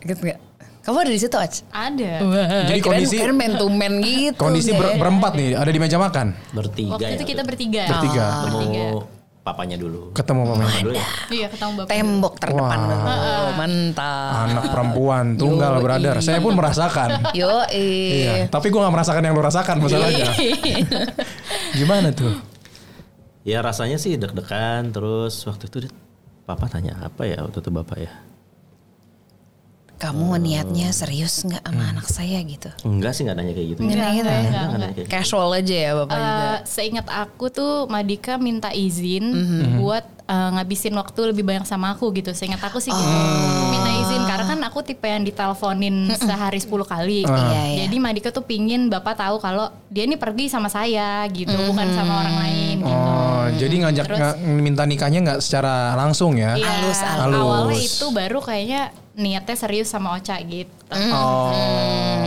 [0.00, 0.40] Gitu nggak?
[0.80, 1.54] Kamu ada di situ, Och?
[1.70, 2.12] Ada.
[2.66, 4.36] Jadi Kirain- kondisi man to man gitu.
[4.36, 6.36] kondisi ber- berempat nih, ada di meja makan.
[6.50, 7.82] bertiga Waktu ya itu kita waktu bertiga.
[7.88, 8.84] Bertiga.
[9.44, 10.80] Papanya dulu Ketemu pemain.
[10.80, 11.88] dulu ya Iya ketemu bapak.
[11.90, 12.78] Tembok terdepan.
[12.80, 13.04] Wah.
[13.04, 14.32] Oh, mantap.
[14.42, 16.16] Anak perempuan tunggal brother.
[16.18, 17.28] Saya pun merasakan.
[17.36, 20.32] Yo, Iya, tapi gua nggak merasakan yang lu rasakan masalahnya.
[21.72, 22.32] Gimana tuh?
[23.44, 25.92] ya rasanya sih deg-degan terus waktu itu dia-
[26.44, 28.12] papa tanya apa ya waktu itu bapak ya
[30.04, 32.68] Kamu niatnya serius nggak sama anak saya gitu?
[32.84, 34.36] enggak sih nggak nanya kayak gitu Nggak nanya gitu ya?
[34.38, 35.14] Enggak, nggak nanya kayak gitu.
[35.16, 36.44] Casual aja ya bapak juga.
[36.44, 39.24] Eh, seingat aku tuh Madika minta izin
[39.74, 42.30] buat eh, ngabisin waktu lebih banyak sama aku gitu.
[42.30, 43.16] Seingat aku sih gitu.
[43.66, 47.24] Minta izin karena kan aku tipe yang diteleponin sehari 10 kali.
[47.24, 47.32] Iya,
[47.66, 47.76] iya.
[47.84, 52.20] Jadi Madika tuh pingin bapak tahu kalau dia ini pergi sama saya gitu, bukan sama
[52.20, 52.92] orang lain gitu.
[52.92, 56.56] Oh, jadi ngajak Terus- nga- minta nikahnya nggak secara langsung ya?
[56.56, 57.36] Iya, Halus, halus.
[57.38, 58.82] awalnya itu baru kayaknya
[59.14, 60.70] niatnya serius sama Ocha gitu.
[60.90, 62.26] Oh.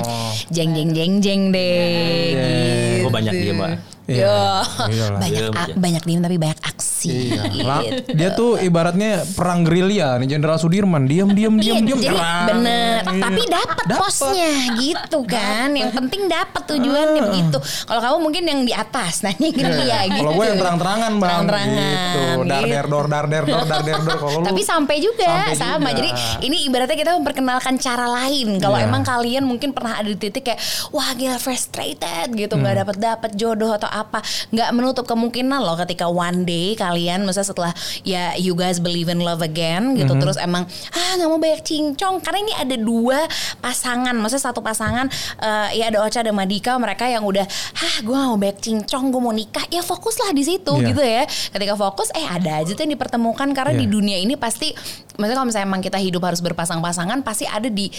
[0.51, 2.31] Jeng jeng jeng jeng deh.
[2.31, 3.07] gitu.
[3.07, 4.63] gue banyak dia mbak Iya.
[4.87, 5.19] Iyalah.
[5.19, 5.75] banyak Iya, a- iya.
[5.75, 7.11] banyak diem tapi banyak aksi.
[7.27, 7.41] Iya.
[7.67, 12.15] Lah, dia tuh ibaratnya perang gerilya nih Jenderal Sudirman diam diam diam Iya, diam jadi
[12.15, 12.45] perang.
[12.49, 12.99] bener.
[13.03, 13.21] Iya.
[13.21, 13.99] Tapi dapat Dapet.
[13.99, 15.69] posnya gitu kan.
[15.71, 17.57] Yang penting dapat tujuannya begitu.
[17.59, 20.17] Kalau kamu mungkin yang di atas, nah ini gerilya gitu.
[20.17, 22.21] Kalau gue yang terang-terangan bang, Terang-terangan, gitu.
[22.47, 24.17] Dar der dor dar der dor dar der dor.
[24.17, 25.89] Kalau lu Tapi sampai juga Sampai sama.
[25.89, 25.97] juga.
[25.97, 26.09] Jadi
[26.43, 28.55] ini ibaratnya kita memperkenalkan cara lain.
[28.57, 28.87] Kalau Iya.
[28.87, 32.81] emang kalian mungkin pernah ada di titik kayak wah gila frustrated gitu, nggak Hmm.
[32.83, 34.19] dapat dapat jodoh atau apa,
[34.49, 37.73] nggak menutup kemungkinan loh ketika one day kalian, misalnya setelah
[38.03, 40.21] ya you guys believe in love again gitu, Hmm.
[40.21, 43.25] terus emang ah nggak mau banyak cincong karena ini ada dua
[43.57, 45.07] pasangan, maksudnya satu pasangan
[45.39, 47.43] eh, ya ada Ocha ada Madika, mereka yang udah
[47.77, 50.87] ah gue mau banyak cincong, gue mau nikah, ya fokuslah di situ Iya.
[50.89, 51.23] gitu ya.
[51.27, 53.81] Ketika fokus eh ada aja tuh yang dipertemukan karena Iya.
[53.81, 54.71] di dunia ini pasti
[55.17, 57.89] maksudnya kalau misalnya emang kita hidup harus berpasang-pasangan pasti ada di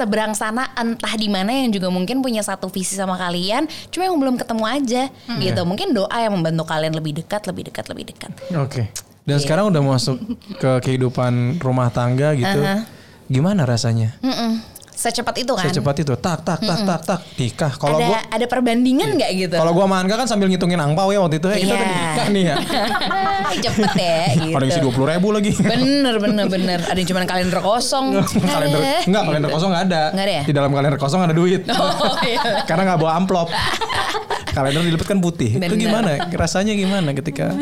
[0.00, 4.16] seberang sana entah di mana yang juga mungkin punya satu visi sama kalian cuma yang
[4.16, 5.02] belum ketemu aja
[5.36, 8.88] gitu mungkin doa yang membantu kalian lebih dekat lebih dekat lebih dekat Oke.
[9.20, 9.44] Dan Iya.
[9.44, 10.16] sekarang udah masuk
[10.56, 12.56] ke kehidupan rumah tangga gitu.
[12.56, 12.88] Aha.
[13.28, 14.16] Gimana rasanya?
[14.24, 14.58] Mm-mm.
[15.00, 17.72] Secepat itu kan Secepat itu tak tak tak tak tak nikah.
[17.72, 21.08] Kalau ada gua ada perbandingan nggak gitu kalau gua sama Anka kan sambil ngitungin angpau
[21.08, 21.48] ya waktu itu.
[21.48, 21.74] Eh, kita Iya.
[21.74, 22.56] udah nikah nih ya.
[23.64, 25.52] cepet ya gitu Ada isi dua puluh ribu lagi.
[25.56, 28.06] bener bener bener ada yang cuma kalender kosong
[28.52, 30.02] kalender enggak kalender kosong nggak ada.
[30.12, 30.42] Nggak ada ya?
[30.44, 31.62] Di dalam kalender kosong ada duit.
[31.66, 32.62] Oh, iya.
[32.62, 33.48] Karena nggak bawa amplop.
[34.50, 35.50] kalender dilipet kan putih.
[35.52, 35.78] Itu Bener.
[35.78, 36.10] gimana?
[36.28, 37.54] Rasanya gimana ketika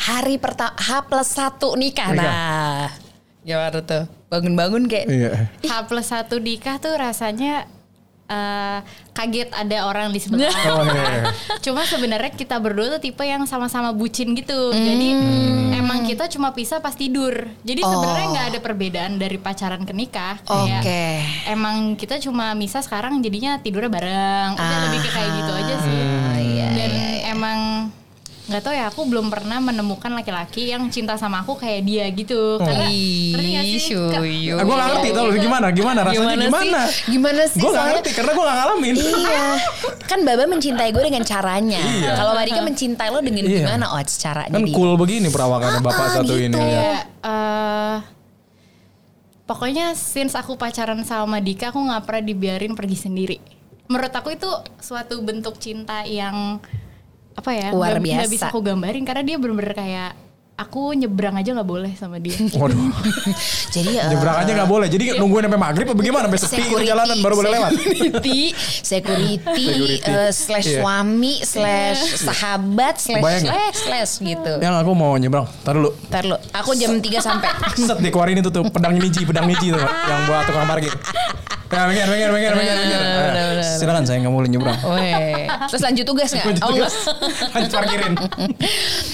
[0.00, 2.10] hari pertama H plus satu nikah.
[2.10, 2.22] Nikah.
[2.22, 2.86] Nah,
[3.40, 4.04] gimana tuh?
[4.28, 5.32] Bangun-bangun kayak Iya.
[5.64, 7.64] H plus satu nikah tuh rasanya
[8.30, 8.78] eh,
[9.10, 10.54] kaget ada orang di sebelah.
[10.70, 11.34] Oh, iya.
[11.58, 14.70] Cuma sebenarnya kita berdua tuh tipe yang sama-sama bucin gitu.
[14.70, 15.08] Jadi
[15.74, 17.50] emang kita cuma pisah pas tidur.
[17.66, 20.38] Jadi sebenarnya nggak ada perbedaan dari pacaran ke nikah.
[20.46, 21.26] Oke.
[21.50, 24.50] Emang kita cuma misah sekarang jadinya tidurnya bareng.
[24.54, 26.00] Udah lebih ke kayak gitu aja sih.
[26.70, 26.90] Dan
[27.26, 27.58] emang
[28.50, 32.58] nggak tahu ya aku belum pernah menemukan laki-laki yang cinta sama aku kayak dia gitu.
[32.58, 33.94] Karena ngerti sih?
[33.94, 36.80] Ka- Ih, Ah, gue gak ngerti tau lu gimana gimana rasanya Gimana, gimana.
[36.84, 37.06] sih?
[37.08, 37.60] Gimana sih?
[37.62, 38.94] Gue gak ngerti karena gue gak ngalamin.
[38.98, 39.44] Iya,
[40.04, 41.82] kan Baba mencintai gue dengan caranya.
[42.10, 43.58] Kalau Marika mencintai lo dengan Iya.
[43.64, 43.84] gimana?
[43.88, 44.74] Oh, caranya Kan dia.
[44.74, 46.44] cool begini perawakannya bapak Ah, satu gitu.
[46.44, 46.82] ini ya.
[47.22, 47.96] Eh,
[49.46, 53.38] pokoknya since aku pacaran sama Dika aku nggak pernah dibiarin pergi sendiri.
[53.86, 54.46] Menurut aku itu
[54.78, 56.58] suatu bentuk cinta yang
[57.40, 58.32] apa ya Luar nggak- nggak biasa.
[58.32, 60.10] bisa aku gambarin karena dia bener-bener kayak
[60.52, 62.36] aku nyebrang aja nggak boleh sama dia.
[62.60, 62.76] Waduh.
[63.74, 64.86] Jadi eh, Nyebrang aja nggak boleh.
[64.86, 66.24] Jadi nungguin sampai maghrib apa bagaimana?
[66.28, 67.70] Sampai sepi itu jalanan baru boleh lewat.
[67.72, 68.40] security,
[68.92, 69.96] security, Security.
[70.04, 70.76] eh, slash Iya.
[70.76, 74.52] suami, slash sahabat, slash Bayang slash, slash gitu.
[74.60, 75.48] Yang aku mau nyebrang.
[75.64, 75.96] Tar dulu.
[76.06, 77.48] Ntar lu, aku jam 3 sampai.
[77.74, 80.92] Set dikeluarin itu tuh pedang miji, pedang miji tuh yang buat tukang parkir.
[81.70, 83.02] Ya, minggir, minggir, minggir, minggir, minggir.
[83.78, 84.74] Silakan saya nggak boleh nyebrang.
[84.90, 85.46] Weh.
[85.70, 86.58] Terus lanjut tugas nggak?
[86.60, 86.90] Oh enggak.
[87.54, 88.12] Lanjut parkirin.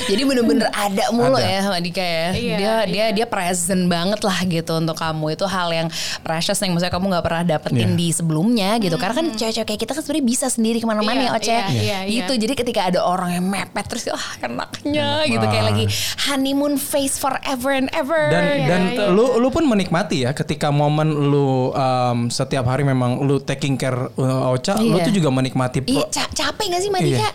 [0.06, 1.44] Jadi bener-bener ada mulu Ada.
[1.46, 2.26] ya sama Dika ya.
[2.32, 5.36] Iya, dia dia dia present banget lah gitu untuk kamu.
[5.36, 5.88] Itu hal yang
[6.22, 7.98] precious yang maksudnya kamu nggak pernah dapetin Iya.
[7.98, 8.96] di sebelumnya gitu.
[8.96, 11.50] Karena kan cewek-cewek kayak kita kan sebenarnya bisa sendiri ke mana-mana Iya, ya Oce.
[11.52, 12.32] iya, iya, gitu.
[12.32, 12.40] iya.
[12.40, 15.84] Jadi ketika ada orang yang mepet terus ah enaknya gitu kayak lagi
[16.24, 18.32] honeymoon phase forever and ever.
[18.32, 18.82] dan dan
[19.12, 24.08] lu lu pun menikmati ya ketika momen lu um, setiap hari memang lu taking care
[24.12, 25.04] uh, Ocha lu Iya.
[25.04, 27.18] tuh juga menikmati Iya, ca- capek gak sih Mbak Dika?
[27.18, 27.30] Iya.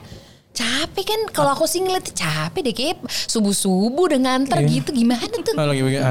[0.52, 4.68] Capek kan kalau aku sih ngeliat capek deh kayak subuh-subuh udah nganter Iya.
[4.74, 5.54] gitu gimana tuh?
[5.54, 6.04] Oh, lagi begini.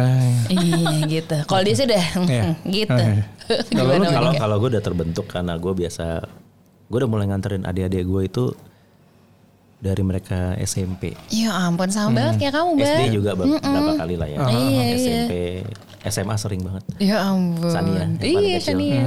[0.48, 1.36] iya gitu.
[1.44, 2.44] Kalau dia sih udah Iya.
[2.78, 2.96] gitu.
[2.96, 3.24] Iya.
[3.70, 6.24] Kalau kalau kalau gue udah terbentuk karena gue biasa
[6.86, 8.44] gue udah mulai nganterin adik-adik gue itu
[9.76, 11.16] dari mereka SMP.
[11.28, 12.84] Ya ampun sama banget ya kamu Mbak.
[12.86, 14.38] SD juga be- beberapa kali lah ya.
[14.42, 14.84] Iya, iya.
[14.96, 15.32] SMP,
[16.02, 16.84] SMA sering banget.
[16.96, 17.68] Ya ampun.
[17.68, 18.58] Sania, Iya.
[18.58, 19.04] Sania.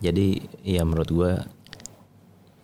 [0.00, 0.26] Jadi
[0.60, 1.32] ya menurut gue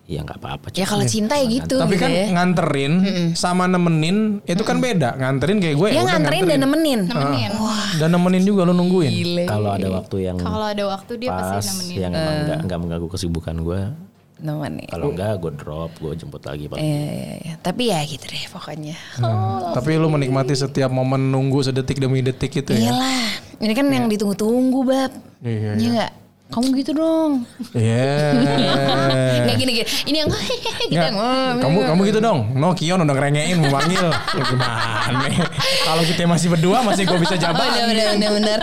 [0.04, 0.66] ya nggak apa-apa.
[0.74, 1.78] Ya kalau cinta ya gitu.
[1.78, 2.26] Tapi gitu kan ya.
[2.32, 2.92] nganterin
[3.32, 5.14] sama nemenin itu kan beda.
[5.14, 7.00] Nganterin kayak gue Dia udah nganterin dan nemenin.
[7.06, 7.50] Nemenin.
[7.96, 9.46] Dan nemenin juga lu nungguin.
[9.46, 11.96] Kalau ada waktu yang Kalau ada waktu dia pas pasti nemenin.
[11.96, 13.80] yang emang nggak nggak mengganggu kesibukan gue.
[14.40, 14.88] Nemenin.
[14.88, 16.66] Kalau enggak gue drop, gue jemput lagi.
[16.66, 16.76] Pak.
[16.80, 17.54] Iya, iya, iya.
[17.60, 18.96] Tapi ya gitu deh pokoknya.
[19.76, 22.90] Tapi lu menikmati setiap momen nunggu sedetik demi detik itu ya.
[22.90, 23.28] Iyalah.
[23.60, 25.12] Ini kan yang ditunggu-tunggu bab.
[25.44, 26.12] Iya, Iya nggak?
[26.50, 27.46] Kamu gitu dong.
[27.72, 28.34] Iya.
[29.46, 29.86] Nggak gini-gini.
[30.04, 30.90] Ini yang gitu.
[30.90, 32.38] Nggak, yang- kamu kamu gitu dong.
[32.52, 34.06] No Kion udah ngerengein mau panggil.
[34.10, 35.30] Ya gimana?
[35.86, 37.68] Kalau kita masih berdua masih gue bisa Bener, jabat.
[37.70, 38.60] bener, bener, bener.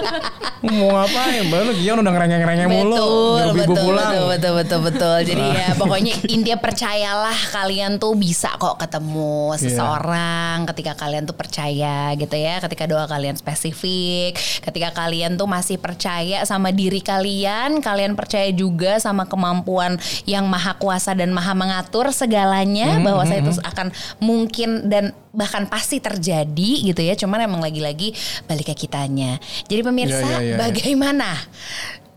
[0.67, 1.47] Mau ngapain?
[1.47, 2.95] Baru Kion udah ngerengeng-ngerengeng mulu.
[2.97, 4.11] Betul, betul, pulang.
[4.11, 5.17] betul, betul, betul, betul.
[5.23, 9.15] Jadi ya pokoknya intinya percayalah kalian tuh bisa kok ketemu
[9.47, 9.59] Iya.
[9.63, 12.59] seseorang ketika kalian tuh percaya gitu ya.
[12.59, 18.99] Ketika doa kalian spesifik, ketika kalian tuh masih percaya sama diri kalian, kalian percaya juga
[18.99, 24.88] sama kemampuan yang maha kuasa dan maha mengatur segalanya Hmm, bahwa saya itu akan mungkin
[24.89, 27.13] dan bahkan pasti terjadi gitu ya.
[27.13, 28.13] Cuman emang lagi-lagi
[28.45, 29.38] balik ke kitanya.
[29.69, 30.55] Jadi pemirsa, Iya, iya, iya.
[30.57, 31.30] bagaimana?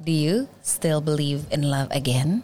[0.01, 2.41] Do you still believe in love again?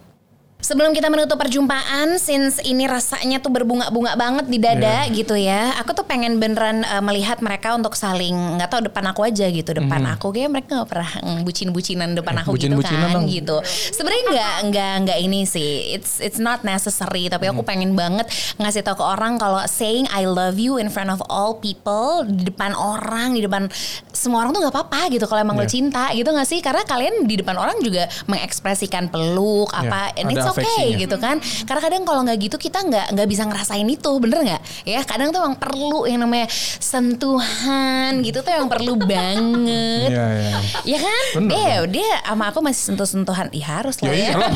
[0.57, 5.13] Sebelum kita menutup perjumpaan, since ini rasanya tuh berbunga-bunga banget di dada Iya.
[5.13, 5.77] gitu ya.
[5.77, 9.69] Aku tuh pengen beneran uh, melihat mereka untuk saling nggak tahu depan aku aja gitu,
[9.69, 13.29] depan aku kayak mereka nggak pernah mm, bucin-bucinan depan Eh, aku gitu bucin-bucinan kan dong.
[13.29, 13.57] gitu.
[13.93, 15.69] Sebenarnya nggak nggak nggak ini sih.
[15.93, 17.29] It's it's not necessary.
[17.29, 18.25] Tapi aku pengen banget
[18.57, 22.43] ngasih tahu ke orang kalau saying I love you in front of all people di
[22.43, 23.69] depan orang, di depan
[24.09, 25.69] semua orang tuh nggak apa-apa gitu kalau emang lo Iya.
[25.69, 26.59] cinta gitu nggak sih?
[26.59, 31.15] Karena kalian di depan orang juga mengekspresikan peluk apa, Iya, and ada it's okay gitu
[31.17, 31.37] kan.
[31.67, 34.61] Karena kadang kalau nggak gitu kita nggak nggak bisa ngerasain itu, bener nggak?
[34.85, 36.47] Ya kadang tuh emang perlu yang namanya
[36.79, 40.09] sentuhan gitu tuh yang perlu banget.
[40.09, 40.57] Iya, iya.
[40.85, 41.23] Ya kan?
[41.39, 43.49] Bener Dia dia sama aku masih sentuh-sentuhan.
[43.51, 44.27] Ya harus lah Ya ya.
[44.37, 44.51] iyalah,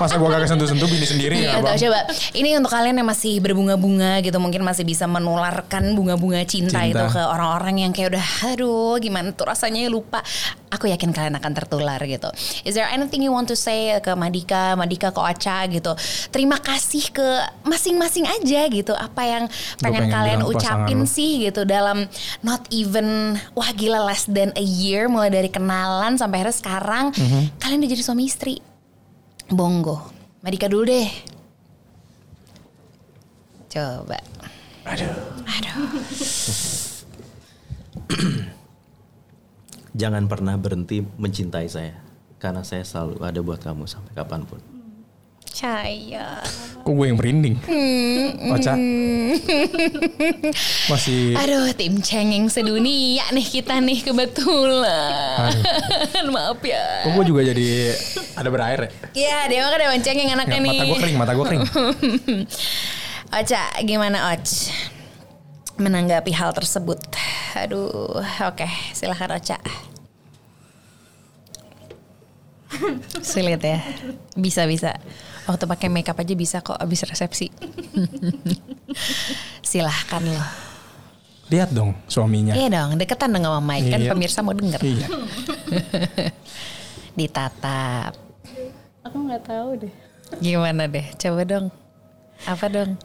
[0.00, 1.64] masa gue gak sentuh-sentuh bini sendiri Iya, ya bang.
[1.66, 2.00] tahu, coba.
[2.32, 6.88] Ini untuk kalian yang masih berbunga-bunga gitu, mungkin masih bisa menularkan bunga-bunga cinta, Cinta.
[6.88, 10.24] itu ke orang-orang yang kayak udah, aduh, gimana tuh rasanya lupa.
[10.72, 12.28] Aku yakin kalian akan tertular gitu.
[12.64, 15.92] Is there anything you want to say ke Madika, Madika ke Ocha gitu?
[16.32, 17.28] Terima kasih ke
[17.62, 18.90] masing-masing aja gitu.
[18.90, 19.44] Apa yang
[19.78, 21.06] pengen, pengen kalian pasangan ucapin lu.
[21.06, 22.08] sih gitu dalam
[22.40, 27.60] not even wah gila less than a year mulai dari kenalan sampai akhirnya sekarang Mhm.
[27.60, 28.58] kalian udah jadi suami istri.
[29.46, 30.00] Bonggo.
[30.40, 31.10] Madika dulu deh.
[33.68, 34.18] Coba.
[34.86, 35.12] Aduh.
[35.44, 35.86] Aduh.
[39.96, 41.96] Jangan pernah berhenti mencintai saya.
[42.36, 44.60] Karena saya selalu ada buat kamu sampai kapan pun.
[45.56, 46.44] Caya.
[46.84, 47.56] Kok gue yang merinding?
[47.64, 48.76] Hmm, Ocha.
[50.92, 55.56] Masih Aduh, tim cengeng sedunia nih kita nih kebetulan.
[56.28, 57.08] Maaf ya.
[57.08, 57.96] Kok gue juga jadi
[58.36, 58.90] ada berair ya?
[59.16, 60.76] Iya, dia mah kan dewan cengeng anaknya Nggak, nih.
[60.76, 61.64] mata gue kering, mata gue kering.
[63.40, 64.44] Ocha, gimana Och?
[65.80, 67.00] Menanggapi hal tersebut.
[67.56, 69.56] Aduh, oke, silahkan Ocha.
[73.22, 73.80] Sulit ya.
[74.34, 74.96] Bisa bisa.
[75.46, 77.48] Waktu pakai makeup aja bisa kok abis resepsi.
[79.62, 80.48] silahkan loh.
[81.46, 82.58] Lihat dong suaminya.
[82.58, 84.10] Iya dong, deketan dong sama Mike kan Iya.
[84.10, 84.82] pemirsa mau denger.
[84.82, 85.06] Iya.
[87.18, 88.12] Ditatap.
[89.06, 89.94] Aku nggak tahu deh.
[90.42, 91.06] Gimana deh?
[91.14, 91.66] Coba dong.
[92.50, 92.98] Apa dong?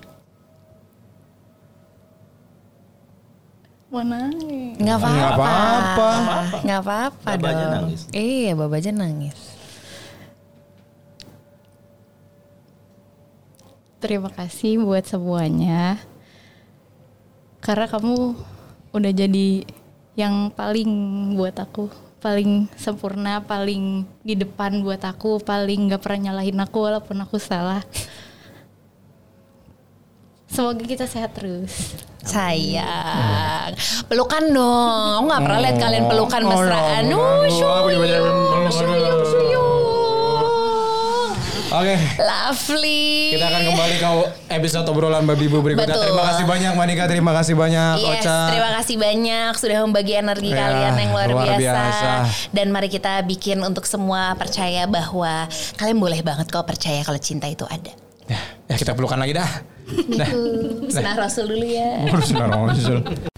[3.92, 4.80] Mau nangis.
[4.80, 5.20] Nggak apa-apa.
[5.20, 6.58] Nggak apa-apa.
[6.66, 7.72] Nggak apa-apa dong.
[7.86, 8.02] nangis.
[8.10, 9.38] Iya, babanya nangis.
[14.02, 16.02] Terima kasih buat semuanya.
[17.62, 18.34] Karena kamu
[18.98, 19.62] udah jadi
[20.18, 20.90] yang paling
[21.38, 21.86] buat aku,
[22.18, 27.86] paling sempurna, paling di depan buat aku, paling gak pernah nyalahin aku walaupun aku salah.
[30.50, 31.96] Semoga kita sehat terus.
[32.26, 33.72] Sayang.
[34.10, 35.32] Pelukan dong.
[35.32, 37.04] Nggak pernah lihat kalian pelukan Oh, mesraan.
[37.08, 39.71] syuyung, syuyung, syuyung.
[41.72, 41.96] Oke.
[42.20, 43.40] Lovely.
[43.40, 44.10] Kita akan kembali ke
[44.52, 45.96] episode obrolan babi bu berikutnya.
[45.96, 46.04] Betul.
[46.04, 48.40] Terima kasih banyak Manika, terima kasih banyak Yes, Ocha.
[48.52, 51.64] terima kasih banyak sudah membagi energi Ya, kalian yang luar, luar biasa.
[51.64, 52.12] biasa.
[52.52, 55.48] Dan mari kita bikin untuk semua percaya bahwa
[55.80, 57.96] kalian boleh banget kok percaya kalau cinta itu ada.
[58.28, 59.52] Ya, ya kita pelukan lagi dah.
[60.20, 60.30] Dah.
[60.92, 62.04] Senang Rasul dulu ya.
[62.12, 63.31] Urus Rasul.